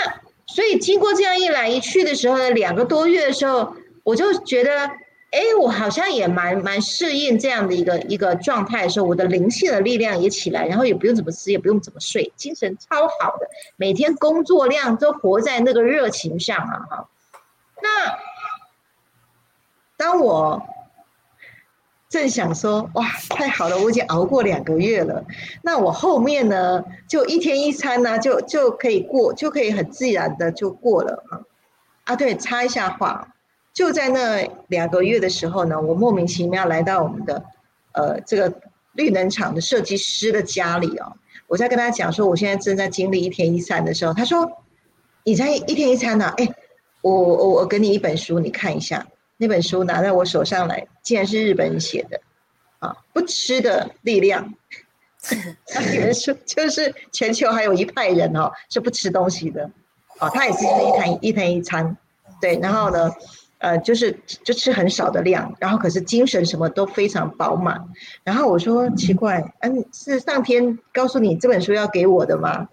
[0.45, 4.87] 所以经过这样一来一去的时候呢，两个多月的时候，我就觉得，
[5.31, 17.09] 哎，我好像也蛮蛮适应这样的一个一个状态的时候，我的灵性的力量也起来，然后也不用怎么吃，也不用怎么睡，精神超好的，每天工作量都活在那个热情上啊，哈，
[17.81, 18.17] 那。
[19.97, 20.61] 当我
[22.09, 25.25] 正想说哇，太好了，我已经熬过两个月了，
[25.61, 31.41] 那我后面呢，就一天一餐呢，就就可以过，就可以很自然的就过了啊。
[32.05, 33.35] 啊，对，插一下话，
[33.73, 37.43] 就在那两个月的时候呢，我莫名其妙来到我们的
[37.93, 38.53] 呃这个
[38.93, 41.13] 绿能厂的设计师的家里哦，
[41.47, 44.63] 我在跟他讲说，我现在正在经历一天一餐的时候，他说
[45.23, 46.31] 你在一天一餐呢？
[46.37, 46.47] 哎，
[47.01, 49.05] 我我我给你一本书，你看一下。
[49.37, 52.19] 那本书拿在我手上来，竟然是日本人写的，
[52.79, 54.53] 啊，不吃的力量。
[55.67, 59.69] 他里面说，就是全球还有一派人哦，是不吃东西的，
[60.19, 61.97] 哦，他也是一餐一天一餐，
[62.39, 63.11] 对，然后呢，
[63.57, 67.83] 呃，就是就吃很少的量，然后可是精神什么都非常饱满。
[68.23, 72.69] 然后我说奇怪，嗯，是上天告诉你这本书要给我的吗？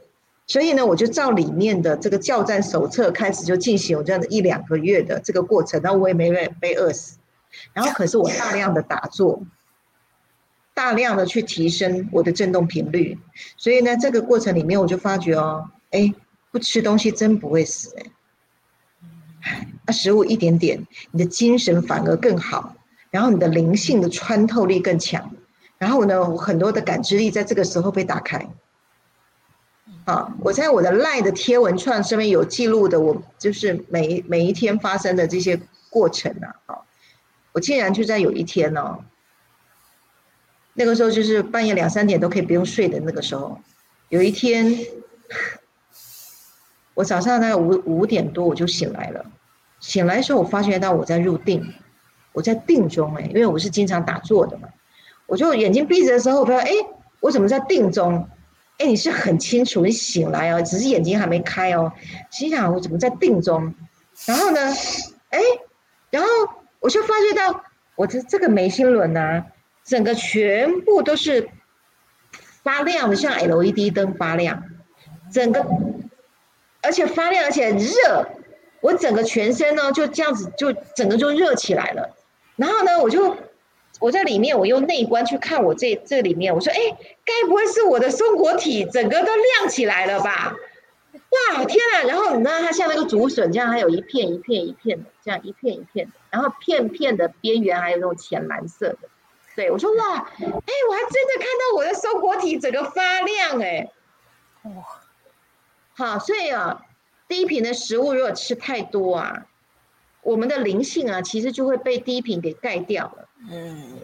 [0.46, 7.18] 所以呢，我就照里面的这个教战手册开始就进行我这样的一两个月的这个过程，然后我也没被被饿死。
[7.72, 9.42] 然后可是我大量的打坐，
[10.74, 13.18] 大量的去提升我的振动频率，
[13.56, 16.12] 所以呢，这个过程里面我就发觉哦，哎，
[16.50, 17.94] 不吃东西真不会死
[19.42, 22.74] 哎，那食物一点点，你的精神反而更好，
[23.10, 25.34] 然后你的灵性的穿透力更强，
[25.78, 28.48] 然后呢，我很多的感知力在这个时候被打开。
[30.04, 35.60] 啊，我在我的赖的贴文串上面有记录的，我就是每每一天发生的这些
[35.90, 36.78] 过程啊，啊，
[37.52, 38.98] 我竟然就在有一天呢，
[40.74, 43.60] 那个时候就是半夜两三点都可以不用睡的那个时候，
[44.08, 44.76] 有一天，
[46.94, 49.24] 我早上大概五五点多我就醒来了，
[49.78, 51.72] 醒来的时候我发觉到我在入定，
[52.32, 54.68] 我在定中哎，因为我是经常打坐的嘛，
[55.26, 56.72] 我就眼睛闭着的时候，我发现哎，
[57.20, 58.28] 我怎么在定中？
[58.82, 61.92] 哎，你是很清楚，你醒来哦，只是眼睛还没开哦。
[62.32, 63.72] 心想我怎么在定中？
[64.26, 64.58] 然后呢，
[65.30, 65.38] 哎，
[66.10, 66.28] 然后
[66.80, 67.62] 我就发觉到
[67.94, 69.46] 我的这个眉心轮啊，
[69.84, 71.48] 整个全部都是
[72.64, 74.64] 发亮的，像 LED 灯发亮，
[75.32, 75.64] 整个
[76.82, 78.26] 而且发亮，而且热。
[78.80, 82.16] 我整个全身呢就这样子，就整个就热起来了。
[82.56, 83.36] 然后呢，我就。
[84.02, 86.76] 我在里面，我用内观去看我这这里面，我说，哎，
[87.24, 90.56] 该不会是我的松果体整个都亮起来了吧？
[91.12, 92.02] 哇，天啊！
[92.08, 98.98] 然后你知道它像那个竹笋这样，还有一片一片一片的，这样一片一片的，然后片片的边缘还有那种浅蓝色的。
[99.54, 103.88] 对我说，哇，哎，我还真的看到我的松果体整个发亮，哎，
[104.64, 104.72] 哇，
[105.94, 106.82] 好，所以啊，
[107.28, 109.46] 低频的食物如果吃太多啊，
[110.22, 113.21] 我们的灵性啊，其实就会被低频给盖掉了。
[113.50, 113.98] 嗯，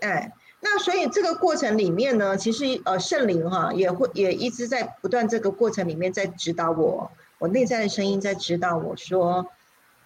[0.00, 9.46] 哎，那所以这个过程里面呢，其实呃，圣灵哈也会也一直在不断这个过程里面在指导我，我内在的声音在指导我说，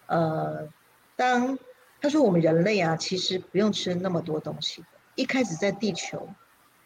[0.06, 0.68] 呃，
[1.14, 1.58] 当
[2.00, 4.82] 他说我们人类啊，其实不用吃那么多东西，
[5.14, 6.26] 一开始在地球，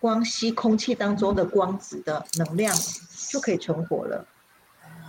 [0.00, 2.74] 光吸空气当中的光子的能量
[3.30, 4.26] 就可以存活了，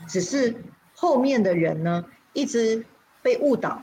[0.07, 0.55] 只是
[0.93, 2.85] 后面的人呢，一直
[3.23, 3.81] 被误导，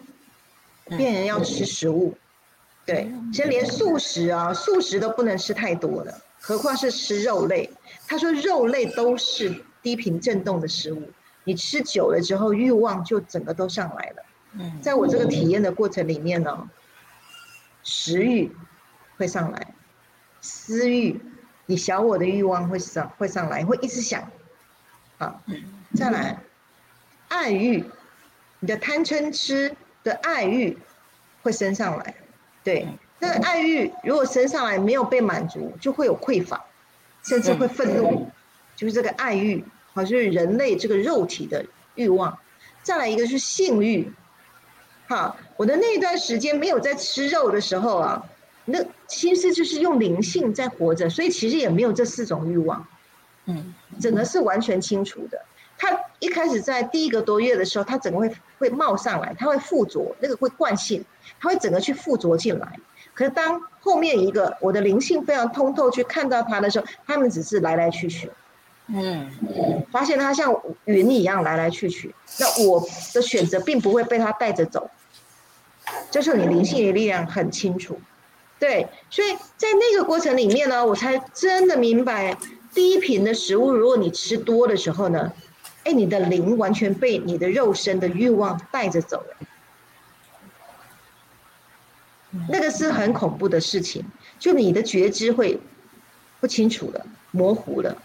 [0.96, 2.14] 变人要吃食物。
[2.84, 7.70] 对，其实连素食啊，素食都不能吃太多了，何况是吃肉类。
[8.08, 11.10] 他说肉类都是低频振动的食物，
[11.44, 14.22] 你吃久了之后，欲望就整个都上来了。
[14.54, 16.68] 嗯，在我这个体验的过程里面呢，
[17.84, 18.50] 食欲
[19.16, 19.74] 会上来，
[20.40, 21.20] 私欲，
[21.66, 24.28] 你小我的欲望会上会上来，会一直想。
[25.18, 25.40] 好，
[25.94, 26.40] 再来，
[27.28, 27.84] 爱欲，
[28.58, 30.76] 你的贪嗔痴的爱欲
[31.42, 32.14] 会升上来。
[32.64, 32.86] 对，
[33.18, 36.64] 那爱欲如果升上来没有被满足，就会有匮乏，
[37.22, 38.28] 甚至会愤怒，
[38.76, 42.38] 就是这个爱欲，好，就是人类这个肉体的欲望。
[42.82, 44.12] 再来一个是性欲，
[45.06, 48.24] 好，我的那一段时间没有在吃肉的时候啊，
[48.64, 52.86] 那其实就是用灵性在活着，所以其实也没有这四种欲望，
[53.46, 55.44] 嗯，整个是完全清楚的。
[55.82, 61.04] 他一开始在第一个多月的时候，它整个会会冒上来，它会附着，那个会惯性。
[61.40, 62.78] 它会整个去附着进来，
[63.14, 68.30] 可是当后面一个我的灵性非常通透去看到它的时候，他们只是来来去去，
[68.86, 69.28] 嗯，
[69.90, 72.80] 发现它像云一样来来去去，那我
[73.12, 74.88] 的选择并不会被它带着走，
[76.12, 77.98] 就是你灵性的力量很清楚，
[78.60, 82.36] 对，所以在那个过程里面呢，我才真的明白，
[82.72, 85.32] 低频的食物如果你吃多的时候呢，
[85.84, 89.46] 哎，你的灵完全被你的肉身的欲望带着走了。
[92.48, 94.04] 那个是很恐怖的事情，
[94.38, 95.60] 就你的觉知会
[96.40, 97.96] 不清楚了，模糊了，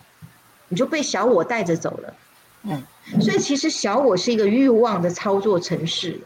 [0.68, 2.14] 你就被小我带着走了。
[2.64, 2.84] 嗯，
[3.22, 6.20] 所以其实小我是一个欲望的操作程式。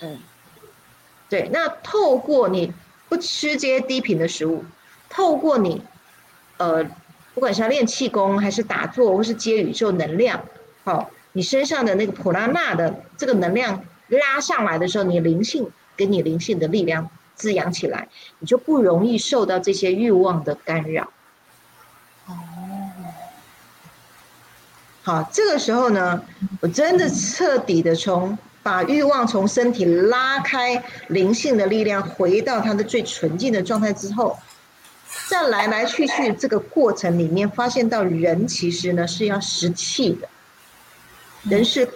[0.00, 0.18] 嗯，
[1.28, 1.50] 对。
[1.52, 2.72] 那透过你
[3.08, 4.64] 不吃这些低频的食物，
[5.10, 5.82] 透过你
[6.56, 6.82] 呃，
[7.34, 10.42] 不管是要练气功，还是打坐，或是接宇宙能量，
[10.86, 17.10] 好，你身上的那个普拉纳的这个能量拉上来的时候，你灵性给你灵性的力量。
[17.38, 21.12] 滋养起来，你就不容易受到这些欲望的干扰。
[22.24, 22.32] 哦，
[25.02, 26.22] 好，这个时候呢，
[26.62, 34.38] 我真的彻底的从把欲望从身体拉开，灵性的力量回到它的最纯净的状态之后，
[35.28, 40.26] 在来来去去这个过程里面，发现到人其实呢是要食气的，
[41.48, 41.88] 人是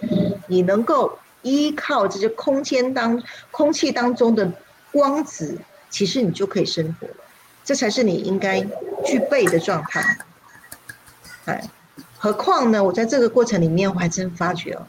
[0.47, 4.51] 你能够依靠这些空间当空气当中的。
[4.93, 5.57] 光子，
[5.89, 7.13] 其实你就可以生活了，
[7.63, 8.59] 这才是你应该
[9.05, 10.17] 具备的状态。
[11.45, 11.63] 哎，
[12.17, 14.85] 何况呢，我在这个过程里面，我还真发觉哦，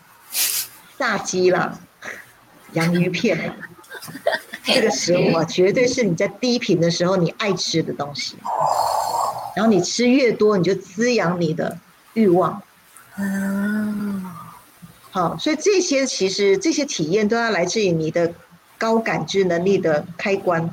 [0.99, 1.79] 炸鸡啦、
[2.73, 3.55] 洋芋片，
[4.65, 8.37] 这个食物啊，绝对是你在低频的时候你爱吃的东西。
[9.55, 11.79] 然后你吃越多，你就滋养你的
[12.15, 12.61] 欲望。
[13.19, 14.32] 嗯，
[15.13, 18.33] 好，所以这些其实这些体验都要来自于你的
[18.79, 20.71] 高感知能力的开关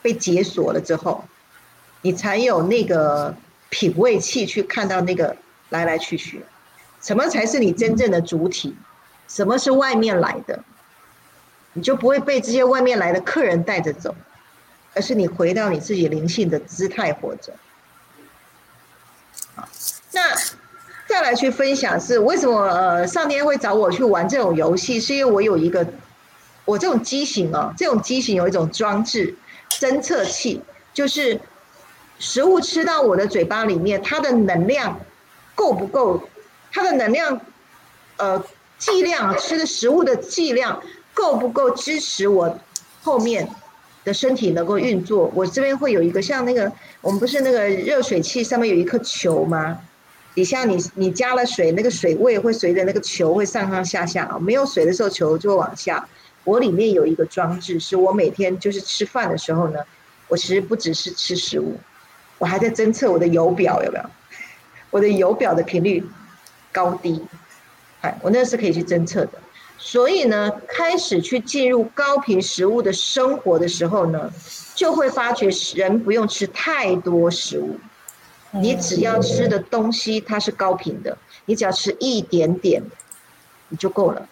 [0.00, 1.24] 被解锁了之后，
[2.02, 3.34] 你才有那个
[3.68, 5.36] 品味器去看到那个
[5.70, 6.44] 来来去去，
[7.02, 8.76] 什么才是你真正的主体，
[9.26, 10.62] 什么是外面来的，
[11.72, 14.14] 你就不会被这些外面来的客人带着走，
[14.94, 17.52] 而是你回到你自己灵性的姿态活着。
[19.56, 19.68] 好
[20.12, 20.22] 那
[21.10, 22.62] 再来去分享是为什么？
[22.68, 25.84] 呃，上天会找我去玩这种游戏，是因为我有一个
[26.64, 29.34] 我这种机型哦，这种机型有一种装置
[29.68, 30.62] 侦测器，
[30.94, 31.40] 就是
[32.20, 35.00] 食物吃到我的嘴巴里面，它的能量
[35.56, 36.22] 够不够？
[36.70, 37.40] 它的能量
[38.16, 38.40] 呃
[38.78, 40.80] 剂量，吃的食物的剂量
[41.12, 42.56] 够不够支持我
[43.02, 43.50] 后面
[44.04, 45.28] 的身体能够运作？
[45.34, 46.70] 我这边会有一个像那个
[47.00, 49.76] 我们不是那个热水器上面有一颗球吗？
[50.34, 54.38] 底下你你加了水，那个水位会随着那个球会上上下下啊。
[54.38, 56.08] 没有水的时候，球就会往下。
[56.44, 59.80] 我里面有一个装置，是我每天就是吃饭的时候呢，
[60.28, 61.76] 我其实不只是吃食物，
[62.38, 64.04] 我还在侦测我的油表有没有，
[64.90, 66.02] 我的油表的频率
[66.72, 67.22] 高低，
[68.00, 69.32] 哎，我那是可以去侦测的。
[69.76, 74.32] 所以呢，开始去进入高频食物的生活的时候呢，
[74.74, 77.78] 就会发觉人不用吃太多食物。
[78.52, 82.82] 你只要吃的东西它是高频的，你只要吃一点点，
[83.68, 84.28] 你就够了。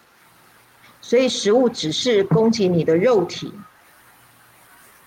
[1.00, 3.52] 所以食物只是供给你的肉体，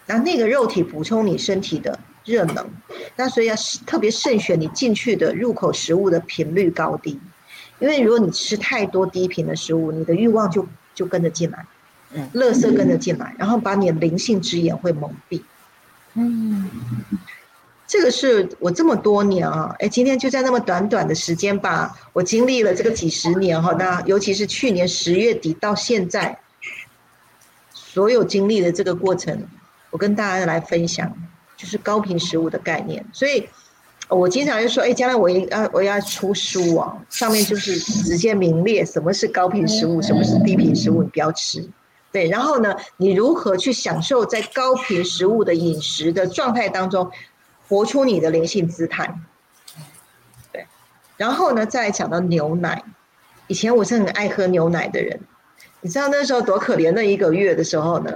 [0.05, 2.69] 那那个肉体补充你身体的热能。
[3.17, 7.19] 那所以要特别慎选你进去的入口食物的频率高低，
[7.79, 11.65] 因为如果你吃太多低频的食物，你的欲望就就跟着进来，
[12.13, 15.41] 嗯，乐色跟着进来，然后把你的灵性之眼会蒙蔽，
[16.13, 16.69] 嗯。
[17.91, 26.39] 这个是我这么多年啊，哎，今天就在那么短短的时间吧，我经历了这个几十年哈，那尤其是去年十月底到现在，
[27.73, 29.43] 所有经历的这个过程，
[29.89, 31.13] 我跟大家来分享，
[31.57, 33.05] 就是高频食物的概念。
[33.11, 33.49] 所以，
[34.07, 41.69] 我经常就说，哎，将来我要我要出书啊，上面就是直接明列什么是高频食物，什么是低频食物，你不要吃。
[42.13, 47.11] 对，然后呢，你如何去享受在高频食物的饮食的状态当中？
[47.71, 49.17] 活出你的灵性姿态，
[50.51, 50.67] 对，
[51.15, 52.83] 然后呢，再讲到牛奶。
[53.47, 55.17] 以前我是很爱喝牛奶的人，
[55.79, 56.91] 你知道那时候多可怜？
[56.91, 58.11] 那一个月的时候呢，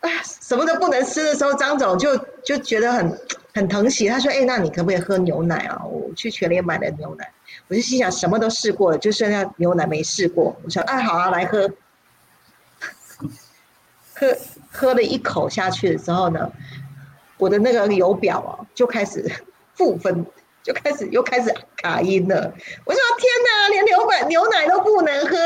[0.00, 3.16] 啊，什么都不能吃的时候，张总就就觉得很
[3.54, 4.08] 很疼惜。
[4.08, 7.32] 他说：“哎，那你可不可以喝牛奶啊？”我去全联买了牛奶，
[7.68, 10.56] 我就心想什么都试过了，就剩下牛奶没试过。
[10.64, 11.70] 我说：“哎，好啊，来喝。”
[14.14, 14.36] 喝
[14.68, 16.50] 喝了一口下去的时候呢？
[17.40, 19.24] 我的那个油表啊，就开始
[19.74, 20.24] 负分，
[20.62, 22.52] 就开始又开始卡音了。
[22.84, 25.36] 我说天哪，连牛奶牛奶都不能喝，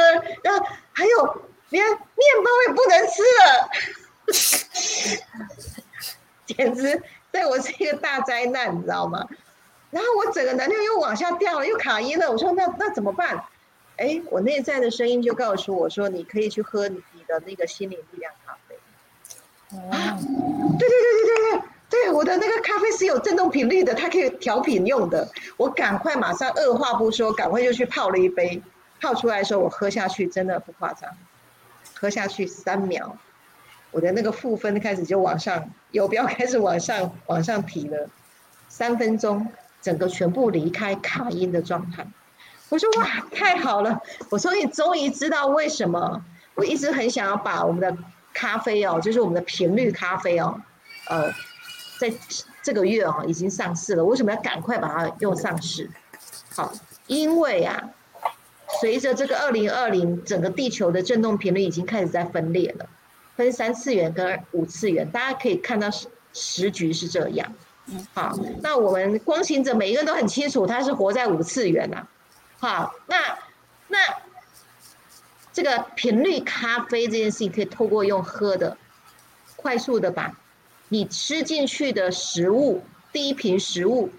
[0.42, 1.98] 然后还有连面
[2.44, 3.70] 包也不能吃了，
[6.46, 9.26] 简直对我是一个大灾难，你知道吗？
[9.90, 12.30] 然后我整个能量又往下掉了，又卡音了。
[12.30, 13.44] 我说那那怎么办？
[13.96, 18.74] 哎，我内在的声音就告诉我说，你可以去喝你的那个心灵力量咖啡。
[19.76, 20.18] 啊，
[20.78, 21.43] 对对对对对
[21.94, 22.10] 对。
[22.10, 25.28] 我的那个咖啡是有振动频率的，它可以调频用的。
[25.56, 28.62] 我赶快马上二话不说，赶快就去泡了一杯。
[29.00, 31.10] 泡出来的时候，我喝下去真的不夸张，
[31.94, 33.18] 喝下去三秒，
[33.90, 38.08] 我的那个负分开始就往上，油标开始往上往上提了。
[38.68, 39.46] 三分钟，
[39.82, 42.06] 整个全部离开卡音的状态。
[42.70, 44.00] 我说哇，太好了！
[44.30, 47.94] 我说你终于知道为什么我一直很想要把我们的
[48.32, 50.58] 咖啡哦，就是我们的频率咖啡哦，
[51.10, 51.30] 呃。
[52.10, 52.16] 在
[52.62, 54.04] 这个月哦，已经上市了。
[54.04, 55.90] 为什么要赶快把它用上市？
[56.54, 56.72] 好，
[57.06, 57.90] 因为啊，
[58.80, 62.86] 随着这个二零二零，整个地球的振动频率已经开始在分裂了，
[63.36, 65.10] 分三次元跟五次元。
[65.10, 67.52] 大家可以看到时时局是这样。
[68.14, 72.06] 好，那我们光行者每一个人都很清楚，他是活在五次元呐。
[72.58, 73.38] 好，那
[73.88, 73.98] 那
[75.52, 78.76] 这个频率咖啡这件事情，可以透过用喝的，
[79.56, 80.34] 快速的把。
[80.94, 82.80] 你吃进去的食物，
[83.12, 84.10] 低频食物，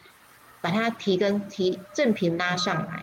[0.59, 3.01] 把它提跟提正频拉上来。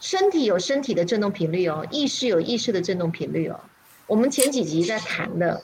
[0.00, 3.60] 身体有身体的振动频率哦，意识有意识的振动频率哦。
[4.06, 5.62] 我们前几集在谈的，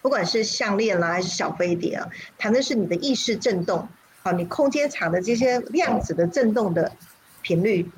[0.00, 3.86] 不管是项链啦还是小飞碟啊，谈的是你的意识振动。
[4.22, 6.90] 好，你空间场的这些量子的振动的
[7.42, 7.90] 频率，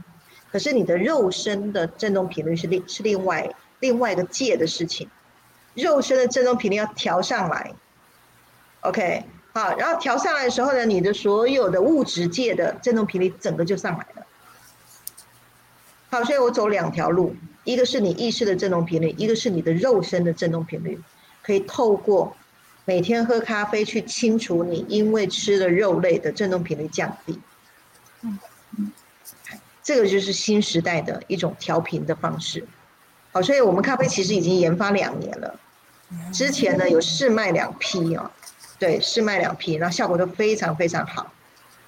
[0.51, 3.49] 可是你的肉身的振动频率是另是另外
[3.79, 5.09] 另外一个界的事情，
[5.75, 7.73] 肉身的振动频率要调上来
[8.81, 14.27] ，OK，好，然后调上来的时候呢，你的所有的物质界的振动频率整个就上来了。
[16.11, 21.01] 好，所以我走两条路，一个是你意识的振动频率，一个是你的肉身的振动频率，
[21.43, 22.37] 可以透过
[22.85, 27.39] 每天喝咖啡去清除你因为吃了肉类的振动频率降低。
[28.23, 28.39] 嗯
[28.77, 28.93] 嗯，
[29.83, 32.67] 这个就是新时代的一种调频的方式。
[33.33, 35.61] 好，所以我们咖啡其实已经研发两年了，
[36.33, 38.29] 之前呢有试卖两批哦，
[38.81, 41.31] 对，试卖两批，然后效果都非常非常好。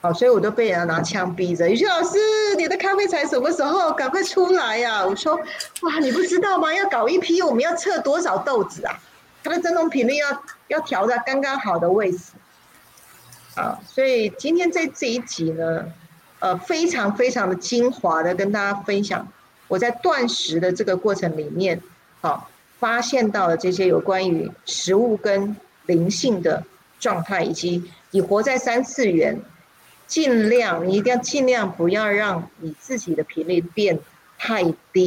[0.02, 1.68] 好，所以我都被人拿枪逼着。
[1.68, 2.18] 宇轩老师，
[2.58, 3.90] 你的咖啡才什么时候？
[3.92, 5.04] 赶快出来呀！
[5.06, 6.74] 我说，哇，你不知道吗？
[6.74, 9.00] 要搞一批，我们要测多少豆子啊？
[9.42, 12.18] 它的振动频率要要调在刚刚好的位置。
[13.54, 15.86] 啊，所以今天这这一集呢，
[16.40, 19.26] 呃，非常非常的精华的跟大家分享，
[19.68, 21.80] 我在断食的这个过程里面，
[22.20, 26.64] 好，发现到了这些有关于食物跟灵性的
[27.02, 29.38] 状态，以及你活在三次元。
[30.06, 33.98] 尽量，你一定要尽量不要让你自己的频率变
[34.38, 35.06] 太低，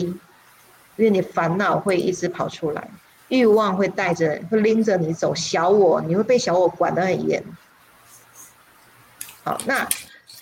[0.95, 2.89] 因为你烦恼会一直跑出来，
[3.27, 7.43] 欲望会带着，会拎着你走，小我，你会被小我管得很严。
[9.43, 9.87] 好，那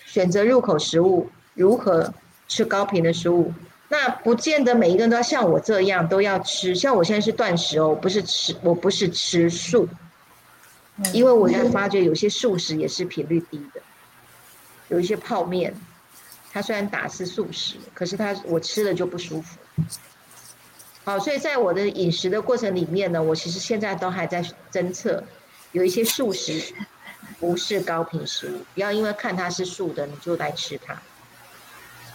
[0.06, 2.14] 选择入口食物，如何
[2.48, 3.52] 吃高频的食物？
[3.88, 9.86] 那不见得每一个人都要像我这样都要吃，像我现在是断食哦，不是吃，我不是吃素，
[11.12, 13.80] 因为我在发觉有些素食也是频率低的。
[14.88, 15.74] 有一些泡面，
[16.52, 19.58] 它虽然打是素食，可是它我吃了就不舒服。
[21.04, 25.22] 好，所以在我的饮食的过程里面呢，我其实现在都还在侦测，
[25.72, 26.72] 有一些素食
[27.40, 30.96] 不是高频食物，不要因为看它是素的你就来吃它。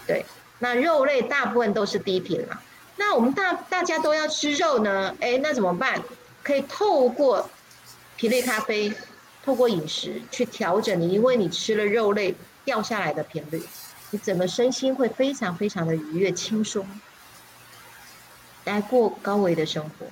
[0.07, 0.25] 对，
[0.59, 2.61] 那肉类大部分都是低频了。
[2.95, 6.01] 那我们大大家都要吃肉呢，哎，那怎么办？
[6.43, 7.49] 可以透过
[8.20, 8.93] 皮类咖啡，
[9.45, 12.36] 透过饮食去调整你，因为你吃了肉类。
[12.65, 13.63] 掉下来的频率，
[14.11, 16.88] 你整个身心会非常非常的愉悦轻松，
[18.65, 20.05] 来过高维的生活。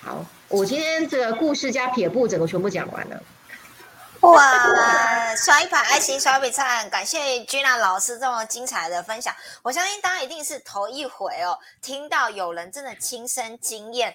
[0.00, 3.22] 好，我今天这个故事加撇步，整个全部讲完了。
[4.22, 9.34] 哇，刷一排爱心，刷比赞，感谢君娜老师这么精彩的分享。
[9.62, 14.14] 我相信大家一定是头一回哦，听到有人真的亲身经验，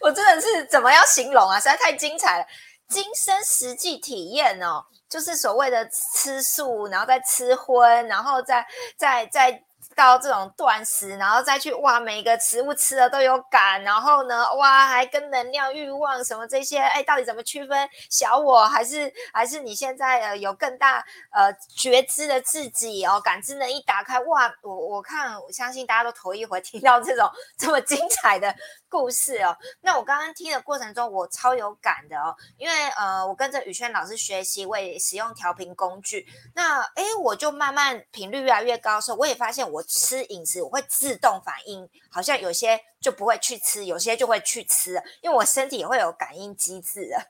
[0.00, 1.60] 我真的是怎么样形容啊？
[1.60, 2.46] 实在太精彩了，
[2.88, 4.84] 亲身实际体验哦。
[5.08, 8.66] 就是所谓的吃素，然后再吃荤，然后再
[8.98, 9.62] 再再
[9.98, 27.28] 到这种断食，然后再去哇，每个食物吃了都有感，然后呢，哇，还跟能量、欲望什么这些，哎，到底怎么区分小我还是还是你现在呃有更大呃觉知的自己哦，感知能一打开，哇，我我看我相信大家都头一回听到这种
[27.58, 28.54] 这么精彩的。
[28.88, 47.28] 故事哦，那我刚刚听的过程中，我超有感的哦，因为呃，我跟着宇轩老师学习，我也使用调频工具，那诶，我就慢慢频率越来越高的时候，我也发现我吃饮食我会自动反应，好像有些就不会去吃，有些就会去吃，因为我身体也会有感应机制的。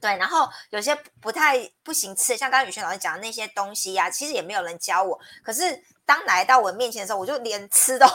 [0.00, 5.18] 对，然后有些不太不行吃，像刚刚宇轩老师讲的那些东西呀，其实也没有人教我。
[5.42, 8.06] 可是当来到我面前的时候，我就连吃都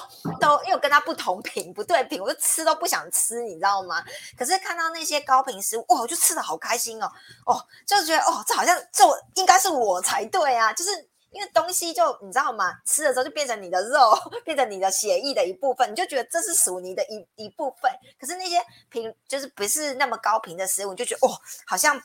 [0.42, 4.04] 都，因为我跟他不同频不对频，我就吃都不想吃，你知道吗？
[4.36, 7.06] 可是看到那些高频食物，哇，我就吃的好开心哦，
[7.46, 9.04] 哦，就觉得哦，这好像这
[9.36, 11.10] 应该是我才对啊，就是。
[11.36, 12.76] 因为东西就你知道吗？
[12.86, 14.16] 吃的时候就变成你的肉，
[14.46, 17.92] 变成你的血液的一部分，你就觉得这是属你的一一部分。
[18.20, 21.34] 可是那些频就是不是那么高频的食物，你就觉得哦，
[21.66, 22.00] 好像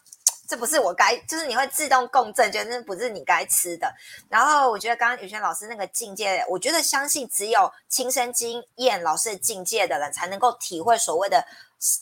[0.48, 3.94] 这不是我该，就是你会自动共振，觉得那不是你该吃的。
[4.30, 11.44] 然后我觉得刚刚宇轩老师那个境界，我觉得相信只有亲身经验老师的境界的人，才能够体会所谓的。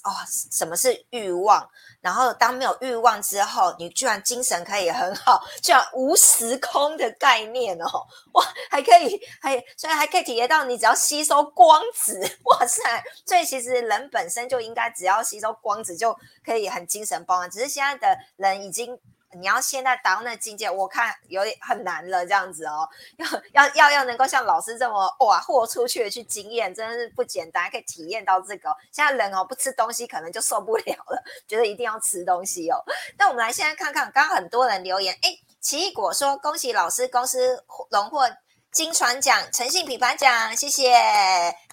[0.05, 0.11] 哦，
[0.51, 1.69] 什么是欲望？
[2.01, 12.83] 然后当没有欲望之后，你居然精神可以很好，居然无时空的概念哦，哇，还可以，还所以还可以体验到你只要吸收光子，哇塞！
[13.27, 18.99] 所以其实人本身就应该只要吸收光子就可以很精神饱满，只是现在的人已经。
[19.33, 23.27] 你要现在达到那境界，我看有点很难了，这样子哦， 要
[23.67, 28.75] 要要要能够像老师这么哇豁出去去经验，真的是不简单，可以体验到这个。
[28.93, 32.83] 现在人哦不吃东西可能就受不了了，觉得一定要吃东西哦。
[33.19, 38.29] 那我们来现在看看，刚刚很多人留言，哎，奇异果说恭喜老师公司荣获
[38.77, 40.93] 金传奖、诚信品牌奖，谢谢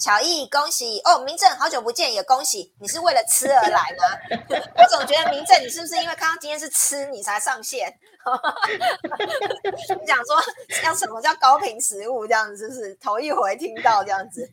[0.01, 1.19] 乔毅，恭喜哦！
[1.19, 4.37] 明正好久不见，也恭喜你是为了吃而来吗？
[4.79, 7.93] 我总觉得明正你是不是因为看到今天是吃你才上线？
[9.99, 10.41] 你讲说
[10.85, 14.49] 要什么叫高频食物这样子，是不是头一回听到这样子？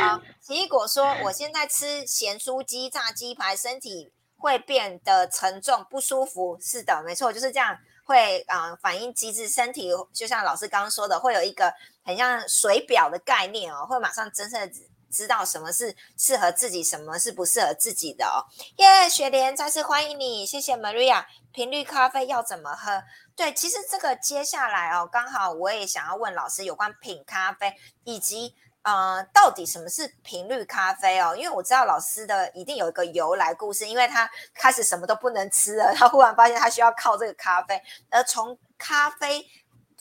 [0.00, 6.56] 好，奇异果说我现在吃咸酥鸡、炸鸡排，身体会变得沉重不舒服。
[6.62, 7.76] 是的，没错，就是这样。
[8.04, 11.72] 会啊，反应机制，身体就像老师刚刚说的，会有一个
[12.04, 14.72] 很像水表的概念哦，会马上真正的
[15.10, 18.44] 知道什么是适合自己，什么是不适合自己的哦。
[18.76, 21.24] 耶，雪莲再次欢迎你，谢谢 Maria。
[21.52, 23.02] 频率咖啡要怎么喝？
[23.34, 27.74] 对，其实这个接下来哦，刚好我也想要问老师有关品咖啡
[28.04, 28.54] 以及。
[28.84, 31.34] 呃，到底什么是频率咖啡哦？
[31.34, 39.46] 因为我知道老师的一定有一个由来故事，因为他开始什么都不能吃了，他忽然发现他需要靠这个咖啡，而从咖啡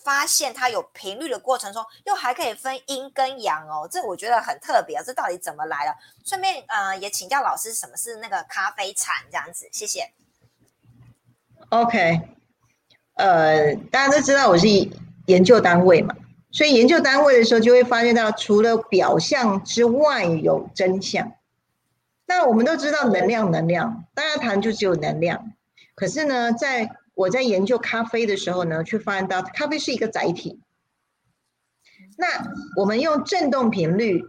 [0.03, 5.03] 发现它有频率的过程中，又还可以分阴跟阳哦，这我觉得很特别啊！
[5.05, 5.95] 这到底怎么来的？
[6.25, 10.11] 顺便呃，也请教老师什么是那个咖啡产这样子，谢谢。
[11.69, 12.19] OK，
[13.13, 14.67] 呃，大家都知道我是
[15.27, 16.13] 研究单位嘛。
[16.53, 21.33] 所以研究单位的时候，就会发现到除了表象之外有真相。
[22.27, 25.51] 那我们都知道能量，能量，大家谈就只有能量。
[25.95, 30.59] 可是呢，在我在研究咖啡的时候呢，却发现到咖啡是一个载体。
[32.17, 32.27] 那
[32.77, 34.23] 我们用振动频率，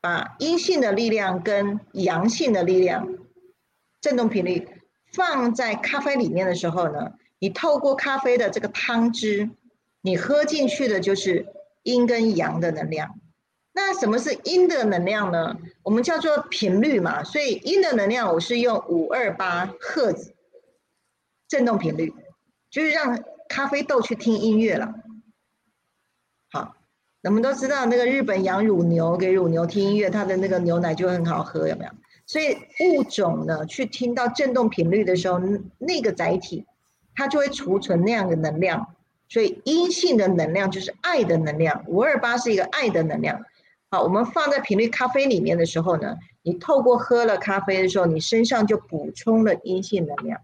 [0.00, 3.06] 把阴性的力量跟阳性的力量，
[4.00, 4.66] 振动频率
[5.12, 9.50] 放在咖啡里面的时候呢，你透过咖啡的这个汤汁，
[10.00, 11.46] 你喝进去的就是。
[11.88, 13.18] 阴跟阳的能量，
[13.72, 15.56] 那什么是阴的能量呢？
[15.82, 20.34] 我们叫做频率嘛，所以阴的能量我是用五二八赫兹
[21.48, 22.12] 振动频率，
[22.70, 23.18] 就是让
[23.48, 24.92] 咖啡豆去听音乐了。
[26.50, 26.76] 好，
[27.22, 31.90] 我们都知道那个日本养乳牛，给乳牛听音乐，它的那个牛奶就很好喝，有没有？
[32.26, 35.40] 所以物种呢，去听到振动频率的时候，
[35.78, 36.66] 那个载体
[37.14, 38.94] 它就会储存那样的能量。
[39.28, 43.44] 所以阴性的能量就是爱的能量，五二八是一个爱的能量。
[43.90, 50.40] 好，我们放在频率咖啡里面的时候呢，你透过喝了咖啡的时候，你身上就补充了阴性能量，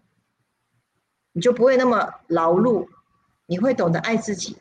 [1.32, 2.87] 你就不会那么劳碌，
[3.47, 4.57] 你会懂得爱自己，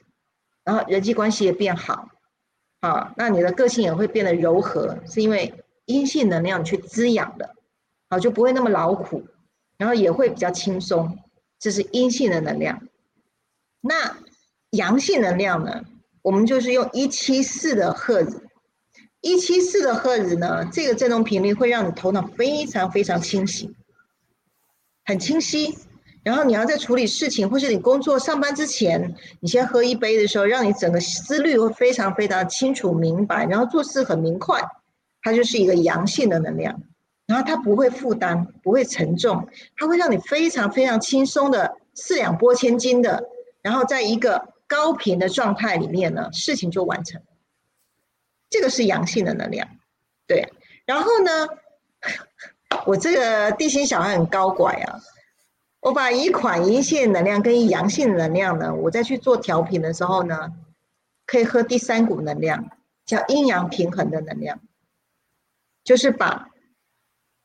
[0.63, 2.09] 然后人际关系也变好，
[2.81, 5.53] 好，那你的个性也会变得柔和，是因为
[5.85, 7.55] 阴性能量去滋养的，
[8.09, 9.23] 好，就不会那么劳苦，
[9.77, 11.17] 然后也会比较轻松，
[11.57, 12.81] 这是阴性的能量。
[13.85, 14.15] 那
[14.69, 15.83] 阳性能量呢？
[16.21, 18.47] 我们就是用一七四的赫兹，
[19.19, 23.75] 一七四的赫兹呢，这个振动频率会让你头脑非常非常清醒，
[25.03, 25.77] 很清晰。
[26.23, 34.61] 然后你要在处理事情或是你工作上班之前，你先喝一杯的时候，让你整个思虑会非常非常清楚明白，然后做事很明快。
[35.21, 36.81] 它就是一个阳性的能量，
[37.27, 43.25] 然后它不会负担，不会沉重，它会让你非常非常轻松的四两拨千斤的。
[43.63, 47.19] 然后在一个高频的状态里面呢，事情就完成。
[48.49, 49.67] 这个是阳性的能量，
[50.27, 50.53] 对。
[50.85, 51.47] 然后呢，
[52.85, 54.99] 我这个地心小孩很高拐啊，
[55.79, 60.51] 我把一款阴性能量跟阳性能量呢，我再去做调频的时候呢，
[61.25, 62.69] 可以喝第三股能量，
[63.05, 64.59] 叫阴阳平衡的能量，
[65.83, 66.49] 就是把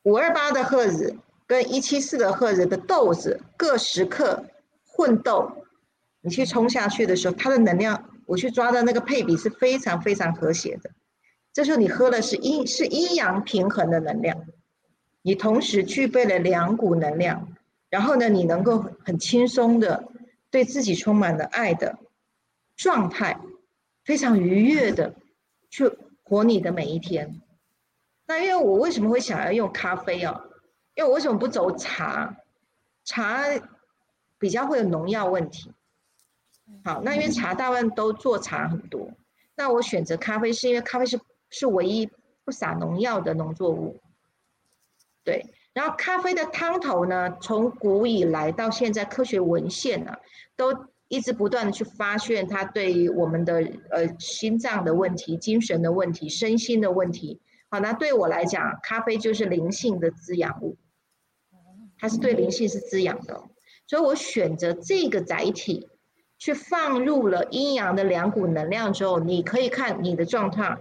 [0.03, 1.17] 五二八的赫子
[1.47, 4.45] 跟一七四的赫子的豆子各十克
[4.85, 5.58] 混豆。
[6.21, 10.91] 你去冲下去的时候，它的能量，我去抓的那个配比是非常非常和谐的。
[11.53, 14.45] 这时候你喝的是阴是阴阳平衡的能量，
[15.21, 17.55] 你同时具备了两股能量，
[17.89, 20.07] 然后呢，你能够很轻松的
[20.51, 21.97] 对自己充满了爱的
[22.75, 23.39] 状态，
[24.03, 25.15] 非常愉悦的
[25.69, 25.91] 去
[26.23, 27.41] 活你的每一天。
[28.27, 30.43] 那因为我为什么会想要用咖啡啊？
[30.95, 32.37] 因为我为什么不走茶？
[33.05, 33.43] 茶
[34.37, 35.71] 比较会有农药问题。
[36.83, 39.11] 好，那因为茶大部分都做茶很多，
[39.55, 42.09] 那我选择咖啡是因为咖啡是是唯一
[42.45, 43.99] 不撒农药的农作物。
[45.23, 50.13] 对，然后咖啡的汤头呢，从古以来到现在，科学文献呢，
[50.55, 50.73] 都
[51.09, 53.55] 一直不断的去发现它对于我们的
[53.91, 57.41] 呃心脏的问题、精神的问题、身心的问题。
[57.69, 60.77] 好，那对我来讲，咖啡就是灵性的滋养物，
[61.97, 63.43] 它是对灵性是滋养的，
[63.85, 65.89] 所以我选择这个载体。
[66.39, 70.75] 去放入了阴阳的两股能量之后，你可以看你的状态。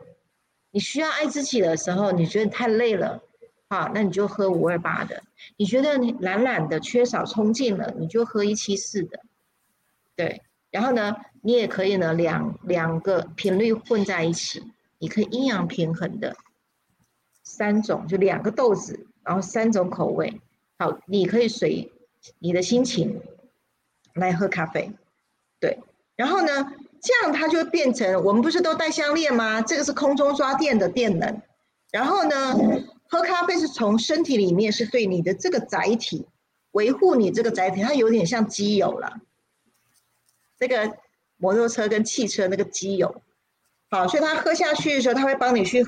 [0.70, 3.22] 你需要爱自己的时候，你觉得太累了，
[3.68, 5.16] 好，那你就喝五二八的；
[5.56, 9.20] 你觉得你懒懒的、缺少冲劲了，你就喝一七四的。
[10.14, 14.62] 对，然后呢，你也可以呢两两个频率混在一起，
[14.98, 16.36] 你可以阴阳平衡的
[17.42, 20.40] 三种，就两个豆子，然后三种口味。
[20.78, 21.90] 好，你可以随
[22.38, 23.20] 你的心情
[24.14, 24.92] 来喝咖啡，
[25.60, 25.78] 对。
[26.16, 29.60] 然后呢，这样它就变成我们不是都戴项链吗？
[29.60, 31.40] 这个是空中抓电的电能。
[31.90, 32.54] 然后呢，
[33.08, 36.26] 喝咖啡是从身体里面是对你的这个载体
[36.72, 39.18] 维护你这个载体，它有点像机油了。
[40.58, 40.96] 这个
[41.36, 43.22] 摩托车跟汽车那个机油，
[43.90, 45.86] 好，所以它喝下去的时候，它会帮你去。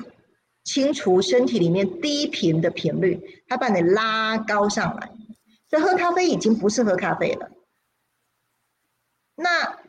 [0.63, 5.09] 清除身体里面低频的频率，它把你拉高上来。
[5.67, 7.49] 所以喝咖啡已经不是喝咖啡了。
[9.41, 9.79] 那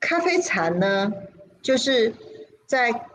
[0.00, 1.12] 咖啡禅呢，
[1.62, 2.14] 就是
[2.66, 3.08] 在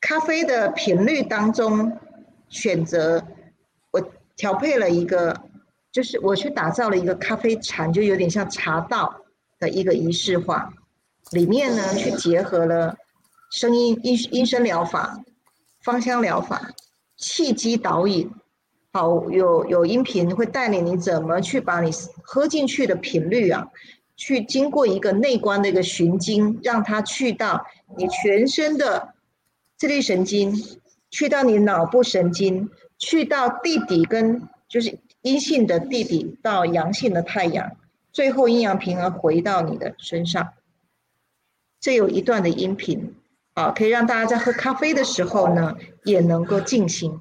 [0.00, 1.98] 咖啡的频率当中
[2.48, 3.26] 选择，
[3.90, 4.00] 我
[4.36, 5.36] 调配了一个，
[5.90, 9.22] 就是我去打造了一个咖啡禅，就有点像茶道
[9.58, 10.72] 的一个仪式化，
[11.32, 12.96] 里面呢去结合了
[13.50, 15.18] 声音音音声疗法。
[15.82, 16.72] 芳香疗法、
[17.16, 18.28] 气机导引，
[18.90, 21.92] 好有有音频会带领你怎么去把你
[22.24, 23.68] 喝进去的频率啊，
[24.16, 29.14] 去经过一个内观的一个循经，让它去到你全身的
[29.76, 30.54] 自律神经，
[31.10, 37.76] 去到你脑部神经，去到地底跟就是阴性的地底到阳性的太阳，
[38.12, 40.54] 最后阴阳平衡回到你的身上。
[41.78, 43.14] 这有一段的音频。
[43.58, 47.18] 好，可以让大家在喝咖啡的时候呢，也能够静心。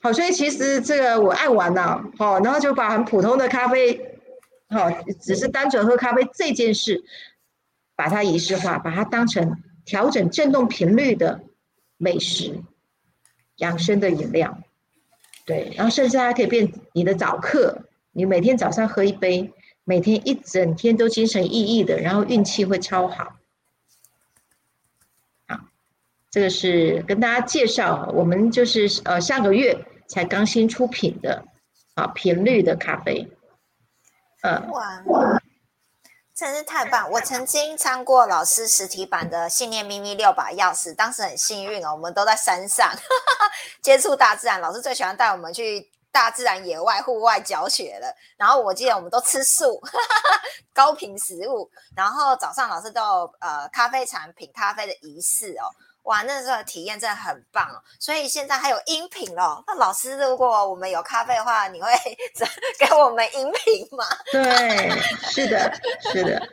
[0.00, 4.07] 好，所以其实这个我爱玩呐，好，然后就把很普通的咖啡，
[4.68, 4.90] 好，
[5.20, 7.04] 只是单纯喝咖啡这件事，
[7.96, 11.40] 把它仪式化，把它当成调整振动频率的
[11.96, 12.62] 美食、
[13.56, 14.58] 养生的饮料。
[15.46, 19.52] 对，然后甚至还可以变你的早课，你每天早上喝一杯，
[19.84, 23.34] 每天一整天都精神奕奕的，然后运气会超好。
[26.30, 31.42] 这个是跟大家介绍，我们就是呃下个月才刚新出品的
[31.94, 33.26] 啊频率的咖啡，
[34.42, 35.02] 哇，
[36.34, 37.10] 真是太棒！
[37.10, 42.94] 我曾经参过老师实体版的《信念秘密六把钥匙》，当时很幸运哦，我们都在山上
[43.82, 48.14] 接触大自然，老师最喜欢带我们去大自然野外户外教学了。
[48.36, 49.82] 然后我记得我们都吃素，
[50.72, 55.66] 高频食物，然后早上老师都有呃咖啡产品咖啡的仪式哦。
[56.08, 57.76] 哇，那时候体验真的很棒哦！
[58.00, 59.62] 所以现在还有音频咯。
[59.66, 61.90] 那老师，如果我们有咖啡的话，你会
[62.80, 64.06] 给我们音频吗？
[64.32, 64.90] 对，
[65.30, 65.70] 是的，
[66.10, 66.48] 是的。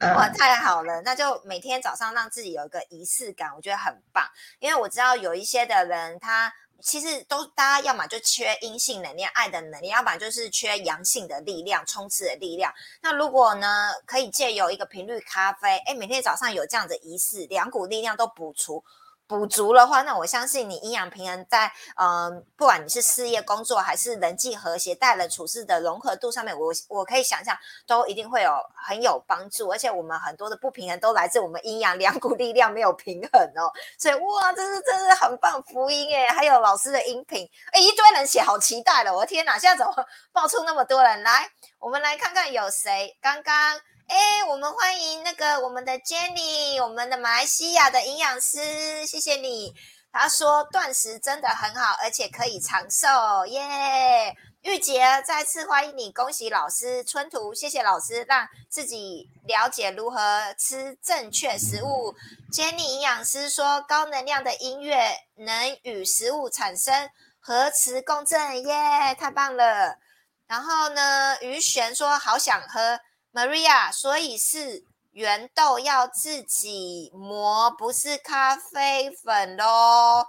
[0.14, 1.00] 哇，太好了！
[1.02, 4.28] 那就每天早上让自己有一个仪式感，我觉得很棒。
[4.58, 6.52] 因为我知道有一些的人他。
[6.84, 12.70] 其实都大家要么就缺阴性能量、爱的能力，要不然就是缺阳性的力量、冲刺的力量。
[13.00, 18.84] 那如果呢，可以借由一个频率咖啡，哎，每天早上有这样的仪式，两股力量都补足。
[19.26, 27.56] 补足的话，那我相信你阴阳平衡在，嗯，不管你是事业工作还是人际和谐、待人处事的融合度上面，我我可以想象
[27.86, 28.54] 都一定会有
[28.86, 29.68] 很有帮助。
[29.70, 33.72] 而且我们很多的不平衡都来自我们阴阳两股力量没有平衡哦。
[33.98, 36.28] 所以哇，这是真是很棒福音哎！
[36.28, 39.14] 还有老师的音频，哎，一堆人写，好期待了！
[39.14, 41.50] 我的天哪，现在怎么 爆出那么多人来？
[41.78, 43.80] 我们来看看有谁刚刚。
[44.06, 49.74] 哎，我们欢迎那个我们的 Jenny，我们的马来西亚的营养师，谢谢你。
[50.12, 54.36] 他说断食真的很好，而且可以长寿，耶！
[54.62, 62.14] 玉洁再次欢迎你，恭喜老师春图，谢谢老师让自己了解如何吃正确食物。
[62.52, 69.98] Jenny 营养师说高能量的音乐能与食物产生核磁共振，耶，太棒了。
[70.46, 73.00] 然后呢，于璇说好想喝。
[73.34, 80.24] Maria，所以是原豆要自己磨，不是咖啡粉喽。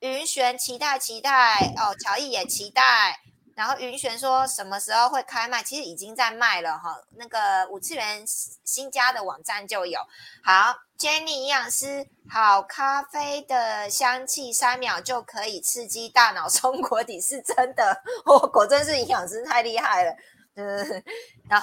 [0.00, 3.20] 云璇期待期待哦，乔毅也期待。
[3.54, 5.62] 然后云璇说什么时候会开卖？
[5.62, 8.22] 其实已经在卖了哈，那个五次元
[8.64, 9.98] 新家的网站就有。
[10.44, 20.14] 好，Jenny 营养师，好咖啡的香气三秒就可以刺激大脑松果体，是真的哦，果真是营养师太厉害了。
[20.56, 21.02] 嗯，
[21.48, 21.62] 好。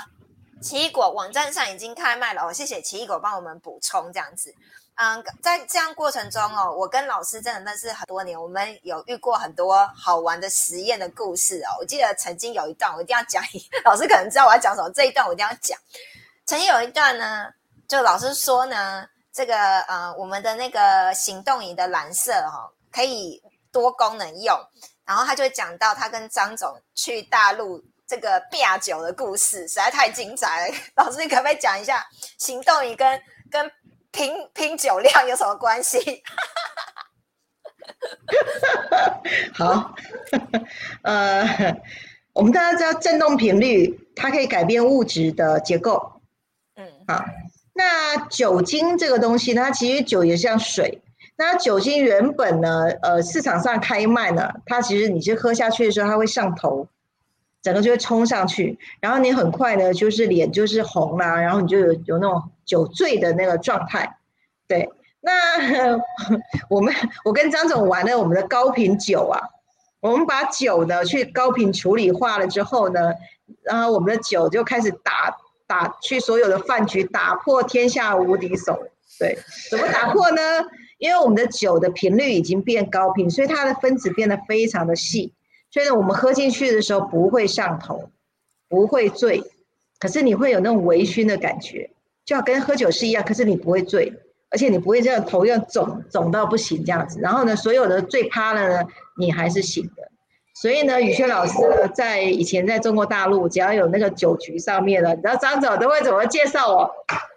[0.61, 4.53] 奇异果网站上已经开卖了哦，谢谢奇异果帮我们补充这样子。
[4.95, 11.79] 嗯，在这样过程中哦，我跟老师真的认识很多年，我们有遇过很多好玩的实验的故事哦。
[11.79, 13.41] 我记得曾经有一段，我一定要讲，
[13.85, 15.79] 老师可能知道我要讲什么，这一段我一定要讲。
[16.45, 17.47] 曾经有一段呢，
[17.87, 23.41] 就老师说呢，这个呃，我们的那个行动仪的蓝色哈，可以
[23.71, 24.59] 多功能用，
[25.05, 27.81] 然后他就讲到他跟张总去大陆。
[28.09, 30.75] 这个变酒的故事，实在太精彩了。
[30.97, 32.03] 老师，你可不可以讲一下
[32.39, 33.71] 行动仪跟跟
[34.11, 35.99] 拼拼酒量有什么关系？
[39.53, 39.93] 好，
[41.03, 41.77] 呃，
[42.33, 46.13] 我们大家知道振动频率，它可以改变物质的结构。
[46.75, 47.23] 嗯，好，
[47.73, 50.99] 那酒精这个东西，它其实酒也像水。
[51.37, 56.87] 那酒精原本呢，呃，市场上开卖呢，它其实你去喝下去的时候，它会上头，
[57.61, 64.17] 整个就会冲上去，然后你很快呢，就是脸就是红啦，然后你就有有那种酒醉的那个状态，
[64.67, 64.89] 对。
[65.21, 65.99] 那
[66.69, 66.93] 我们
[67.25, 69.41] 我跟张总玩了我们的高频酒啊，
[69.99, 73.11] 我们把酒呢去高频处理化了之后呢，
[73.63, 75.35] 然后我们的酒就开始打
[75.67, 78.79] 打去所有的饭局，打破天下无敌手。
[79.19, 79.37] 对，
[79.69, 80.41] 怎么打破呢？
[80.99, 85.33] 因为我们的酒的频率已经变高频，所以它的分子变得非常的细，
[85.71, 88.09] 所以呢，我们喝进去的时候不会上头，
[88.67, 89.43] 不会醉，
[89.99, 91.89] 可是你会有那种微醺的感觉，
[92.25, 94.13] 就要跟喝酒是一样，可是你不会醉。
[94.51, 98.87] 而且你不会这样头要肿肿到不行这样子，然后呢，所有的醉趴了呢，
[99.19, 100.09] 你还是醒的。
[100.55, 101.53] 所以呢，宇轩老师
[101.93, 106.91] 在以前在中国大陆，只要有那个酒局上面了，你知道张总都会怎么介绍我？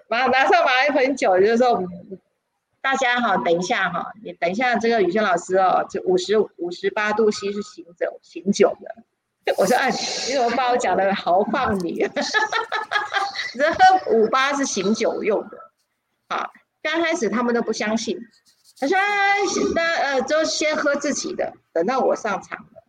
[0.09, 1.83] 马拿上马一盆酒，就是说
[2.83, 9.55] 大家哈，等一下哈，你等一下这个宇轩老师哦，就五十五十八度 C 是醒酒醒酒的。
[9.57, 12.07] 我说哎，你怎么把我讲的豪放你？
[13.55, 15.57] 这五八是醒酒用的，
[16.29, 16.53] 好。
[16.83, 18.19] 刚开始他们都不相信，
[18.81, 18.99] 他说
[19.73, 22.85] ：“那呃，就先喝自己的，等到我上场了，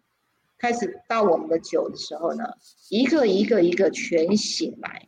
[0.58, 2.44] 开始倒我们的酒的时候呢，
[2.90, 5.08] 一个一个一个全醒来，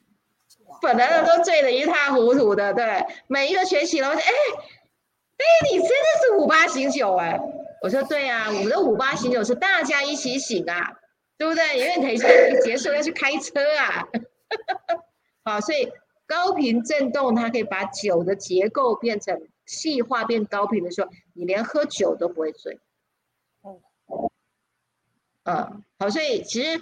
[0.85, 4.09] 本来的都醉得一塌糊涂的，对，每一个全醒了。
[4.09, 7.39] 我说：哎，哎，你真的是五八醒酒哎！
[7.81, 10.93] 我说：对啊，我们的五八醒酒是大家一起醒啊，
[11.37, 11.79] 对不对？
[11.79, 12.27] 因为等一下
[12.63, 14.07] 结束要去开车啊，
[15.43, 15.91] 好，所以。”
[16.27, 22.79] 高频振动，它可以把酒的结构变成细化变高频的时候，你连喝酒都不会醉。
[23.61, 23.79] 哦，
[25.43, 26.81] 嗯，好，所以其实，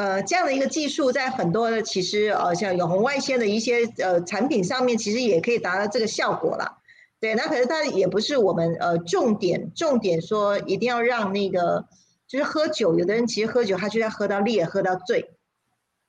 [0.00, 6.78] 呃，这样的一个技术，在很多的其实呃，像有红外线的一些呃产品上面，其实也可以达到这个效果了。
[7.20, 11.84] 对，那可是它也不是我们呃重点重点说一定要让那个
[12.26, 15.32] 就是喝酒，有的人其实喝酒他就要喝到烈，喝到醉。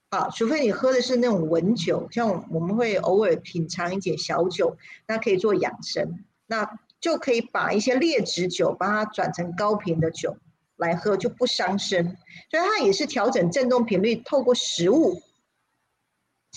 [0.07, 10.37] 啊，除非你喝的是那种文酒，像我们会偶尔品尝一点小酒，那可以做养生，那就可以把一些劣质酒把它转成高频的酒
[10.81, 12.03] 来喝，就不伤身。
[12.49, 15.21] 所以它也是调整振动频率，透过食物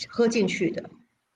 [0.08, 0.90] 喝进去的。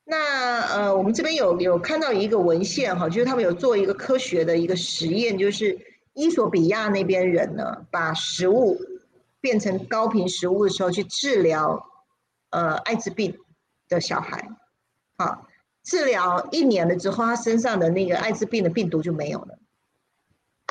[0.04, 5.78] 那呃，我们这边有有看到一个文献哈，就是他们有做一个科学的一个实验，就是
[6.14, 8.76] 伊索比亚那边人呢，把食物
[9.40, 11.84] 变成高频食物的时候去治疗。
[12.50, 13.36] 呃，艾滋病
[13.90, 14.48] 的小孩，
[15.18, 15.46] 好，
[15.84, 19.58] 治疗一年了之后，他身上的那个艾滋病的病毒就没有了。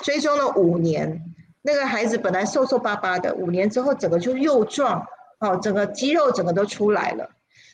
[0.02, 5.06] 追踪了五年，那个孩子本来瘦瘦巴巴的，五年之后整个就又壮，
[5.40, 7.30] 哦，整个肌肉整个都出来了。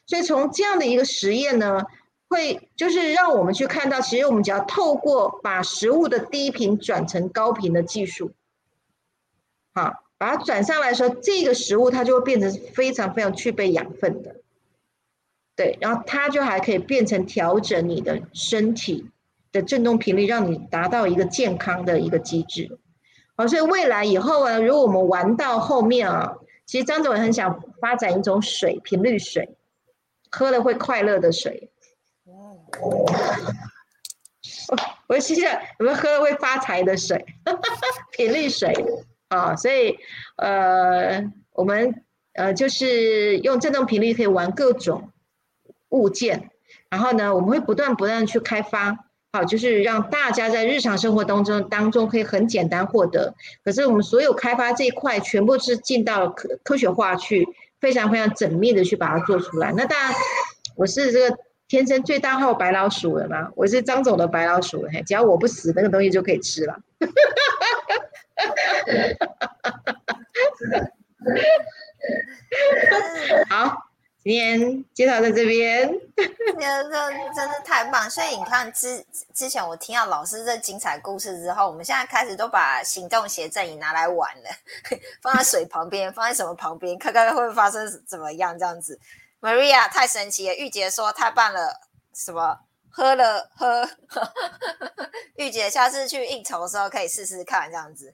[0.05, 1.81] 所以从这样的一个实验呢，
[2.29, 8.31] 会就是让我们去看到，其实我们只要透过把食物的低频转成高频的技术，
[9.73, 9.99] 好。
[10.15, 14.37] 把它转上来说，这个食物它就会变成非常非常具备养分的，
[15.53, 19.09] 对，然后它就还可以变成调整你的身体
[19.51, 22.77] 的振动频率，让你达到一个健康的一个机制。
[23.35, 29.57] 好，所以未来以后啊，如果我们玩到后面啊，其实张总也很想发展一种水，频率水，
[30.29, 31.69] 喝了会快乐的水。
[32.25, 32.59] 哦，
[35.07, 35.47] 我记得
[35.79, 37.25] 我们喝了会发财的水，
[38.11, 38.73] 频率水。
[39.29, 39.97] 啊，所以，
[40.35, 41.23] 呃，
[41.53, 42.03] 我们
[42.33, 45.09] 呃就是用振动频率可以玩各种
[45.89, 46.51] 物件，
[46.91, 48.95] 然后呢，我们会不断不断去开发，
[49.35, 53.33] 好，就是让大家在日常生活当中当中可以很简单获得。
[53.63, 57.47] 可是我们所有开发这一块，全部是进到科科学化去，
[57.81, 59.73] 非常非常缜密的去把它做出来。
[59.75, 60.13] 那当然，
[60.75, 61.35] 我是这个
[61.67, 66.79] 天生最大号白老鼠了嘛，我是张总的白老鼠，嘿，只要我不死，那个东西就可以吃了。
[73.49, 73.89] 好，
[74.23, 75.87] 今天介绍在这边。
[76.15, 78.09] 真的真是太棒！
[78.09, 84.49] 所以你看，之之前我听到老师这精彩故事之后，我们现在开始都把行动写真仪拿来玩了，
[85.21, 88.97] 放在水旁边，放在什么旁边，看看会发生怎么样这样子。
[89.41, 91.81] Maria 太神奇了，玉洁说太棒了，
[92.13, 92.59] 什么？
[92.95, 93.89] 喝了喝，
[95.35, 98.13] 玉姐下次去应酬的时候可以试试看这样子。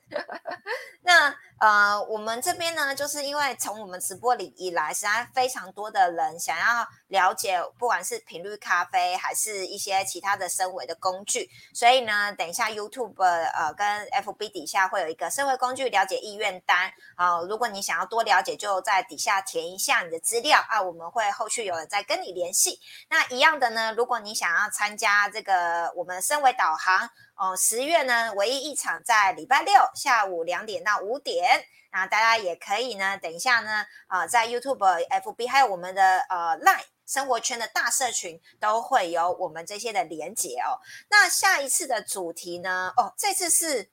[1.01, 22.79] 那呃，我们这边呢，就是因为从我们直播里以来，实在非常多的人想要了解，不管是频率咖啡，还是一些其他的升维的工具，所以呢，等一下 YouTube 呃跟 FB 底下会有一个升维工具了解意愿单啊，如果你想要多了解，就在底下填一下你的资料啊，我们会后续有人再跟你联系。
[23.09, 27.09] 那一样的呢，如果你想要参加这个我们升维导航。
[27.39, 40.75] 哦，十月呢，唯一一场在礼拜六下午两点到五点，那大家也可以呢，等一下呢，啊，在 YouTube、FB 还有我们的呃 Line 生活圈的大社群都会有我们这些的连接哦。
[41.09, 42.91] 那下一次的主题呢？
[42.97, 43.89] 哦，这次是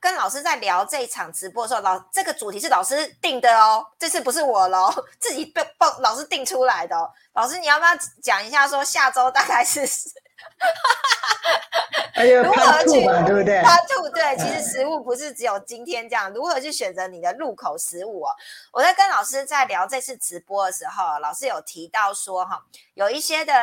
[0.00, 6.96] 跟老师在聊这一场直播的时候，老这个主题是老师定的哦，这次不是我喽， 自己被报老师定出来的。
[7.34, 7.90] 老师，你要不要
[8.22, 9.86] 讲一下，说下周大概是？
[12.42, 13.62] 如何去对不对？
[13.62, 16.32] 它兔对，其实食物不是只有今天这样。
[16.32, 18.30] 如何去选择你的入口食物哦？
[18.72, 22.60] 我在跟老师在聊这次直播的时候，老师有提到说哈，
[22.94, 23.54] 有一些的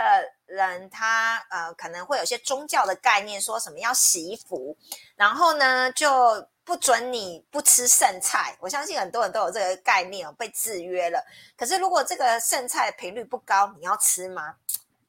[0.45, 4.78] 人他呃可能会有些宗教的概念，说什么要祈福，
[5.17, 8.55] 然后呢就不准你不吃剩菜。
[8.61, 11.21] 我相信很多人都有这个概念哦，被制约了。
[11.57, 14.55] 可是如果这个剩菜频率不高，你要吃吗？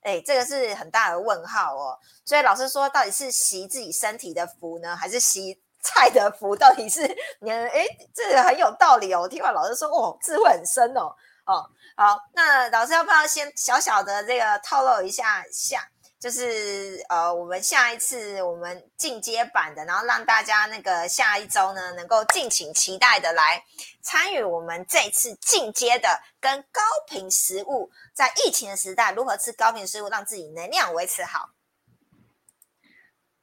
[0.07, 1.98] 哎，这个是很大的问号哦。
[2.24, 6.54] 所以老师说，到底是习自己身体的福呢，还是习菜的福？
[6.54, 7.00] 到底是
[7.40, 7.84] 你哎，
[8.14, 9.22] 这个很有道理哦。
[9.22, 11.12] 我听完老师说，哦，智慧很深哦。
[11.44, 15.80] 哦，好，那老师要不要先小小的这个透露一下下？
[16.26, 23.62] 就是呃，我们下一次我们进阶版的，然后让大家那个下一周呢，能够敬请期待的来
[24.02, 31.50] 参与我们这次进阶的跟高频食物，在疫情的时代如何吃高频食物，让自己能量维持好。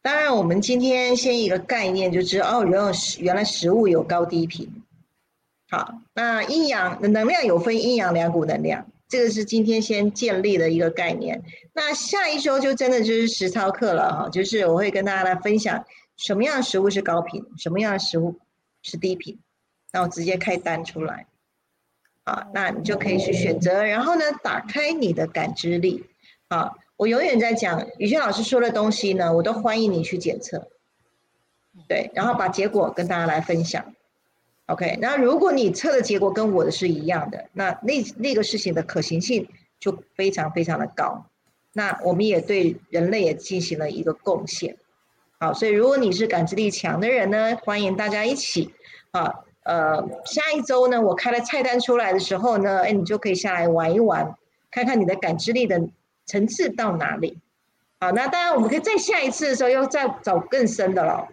[0.01, 4.69] 当然，我们今天先一个概念，就知道哦，原来原来食物有高低频。
[5.69, 8.85] 好，那阴阳能量有分阴阳两股能量。
[9.13, 15.85] 这个是今天先建立的一个概念，那下一周就真的就是实操课了哈，就是我会跟大家来分享
[16.17, 18.39] 什么样的食物是高频，什么样的食物
[18.81, 19.37] 是低频，
[19.91, 21.27] 那我直接开单出来，
[22.23, 26.05] 啊，那你就可以去选择，然后呢，打开你的感知力，
[26.47, 30.69] 啊，我永远在讲宇轩老师说的东西呢，我都欢迎你去检测，
[31.87, 33.93] 对，然后把结果跟大家来分享。
[34.67, 39.47] OK，那如果你测的结果跟我的是一样的，那那那个事情的可行性
[39.79, 41.25] 就非常非常的高。
[41.73, 44.77] 那我们也对人类也进行了一个贡献。
[45.37, 48.73] 好，所以如果你是感知力强的人呢，欢迎大家一起
[49.11, 54.33] 啊，呃，下一周呢，我开了菜单出来的时候呢，哎，你就可以下来玩一玩，
[54.71, 55.81] 看看你的感知力的
[56.25, 57.37] 层次到哪里。
[57.99, 61.27] 好，那当然我们可以再下一次的时候，要再找更深的了。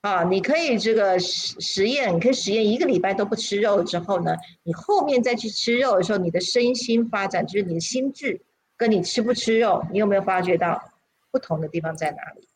[0.00, 8.40] 啊，你可以这个实实验，你可以实验一个礼拜都不吃肉之后呢，你后面再去吃肉的时候，你的身心发展，就是你的心智
[8.78, 10.82] 跟你吃不吃肉，你有没有发觉到
[11.30, 12.48] 不同的地方在哪里？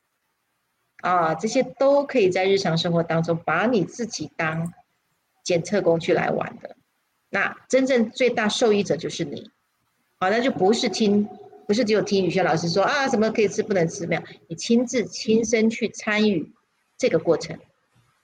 [1.03, 4.72] 啊，这些都可以在日常生活当中把你自己当
[5.42, 6.76] 检测工具来玩的。
[7.28, 9.51] 那真正最大受益者就是你，
[10.18, 11.28] 好，那就不是听，
[11.66, 16.54] 不是只有听宇轩老师说啊，什么可以吃不能吃，没有，你亲自亲身去参与。
[16.97, 17.59] 这个过程，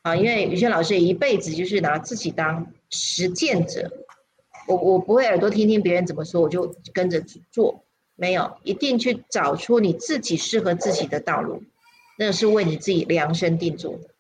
[0.03, 3.91] 啊，因为宇轩老师一辈子就是拿自己当实践者，
[4.67, 7.85] 我我不会耳朵听听别人怎么说，我就跟着做，
[8.17, 11.63] 没有，一定去找出你自己适合自己的道路，
[12.19, 14.11] 那是为你自己量身定做的。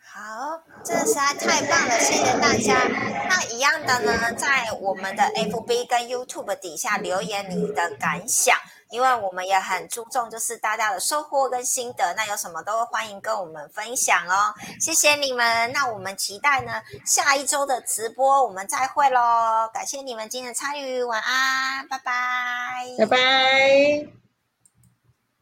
[0.00, 2.88] 好，这实在太棒了，谢谢大家。
[3.28, 8.56] 那一样的呢，在我们的 FB 跟 YouTube 底下留言你的感想。
[8.90, 14.54] 因为我们也很注重，就是大家的收获跟心得，那有什么都欢迎跟我们分享哦。
[14.80, 19.68] 谢谢你们，那我们期待呢下一周的直播，我们再会喽。
[19.72, 24.23] 感谢你们今天的参与，晚安，拜拜，拜拜。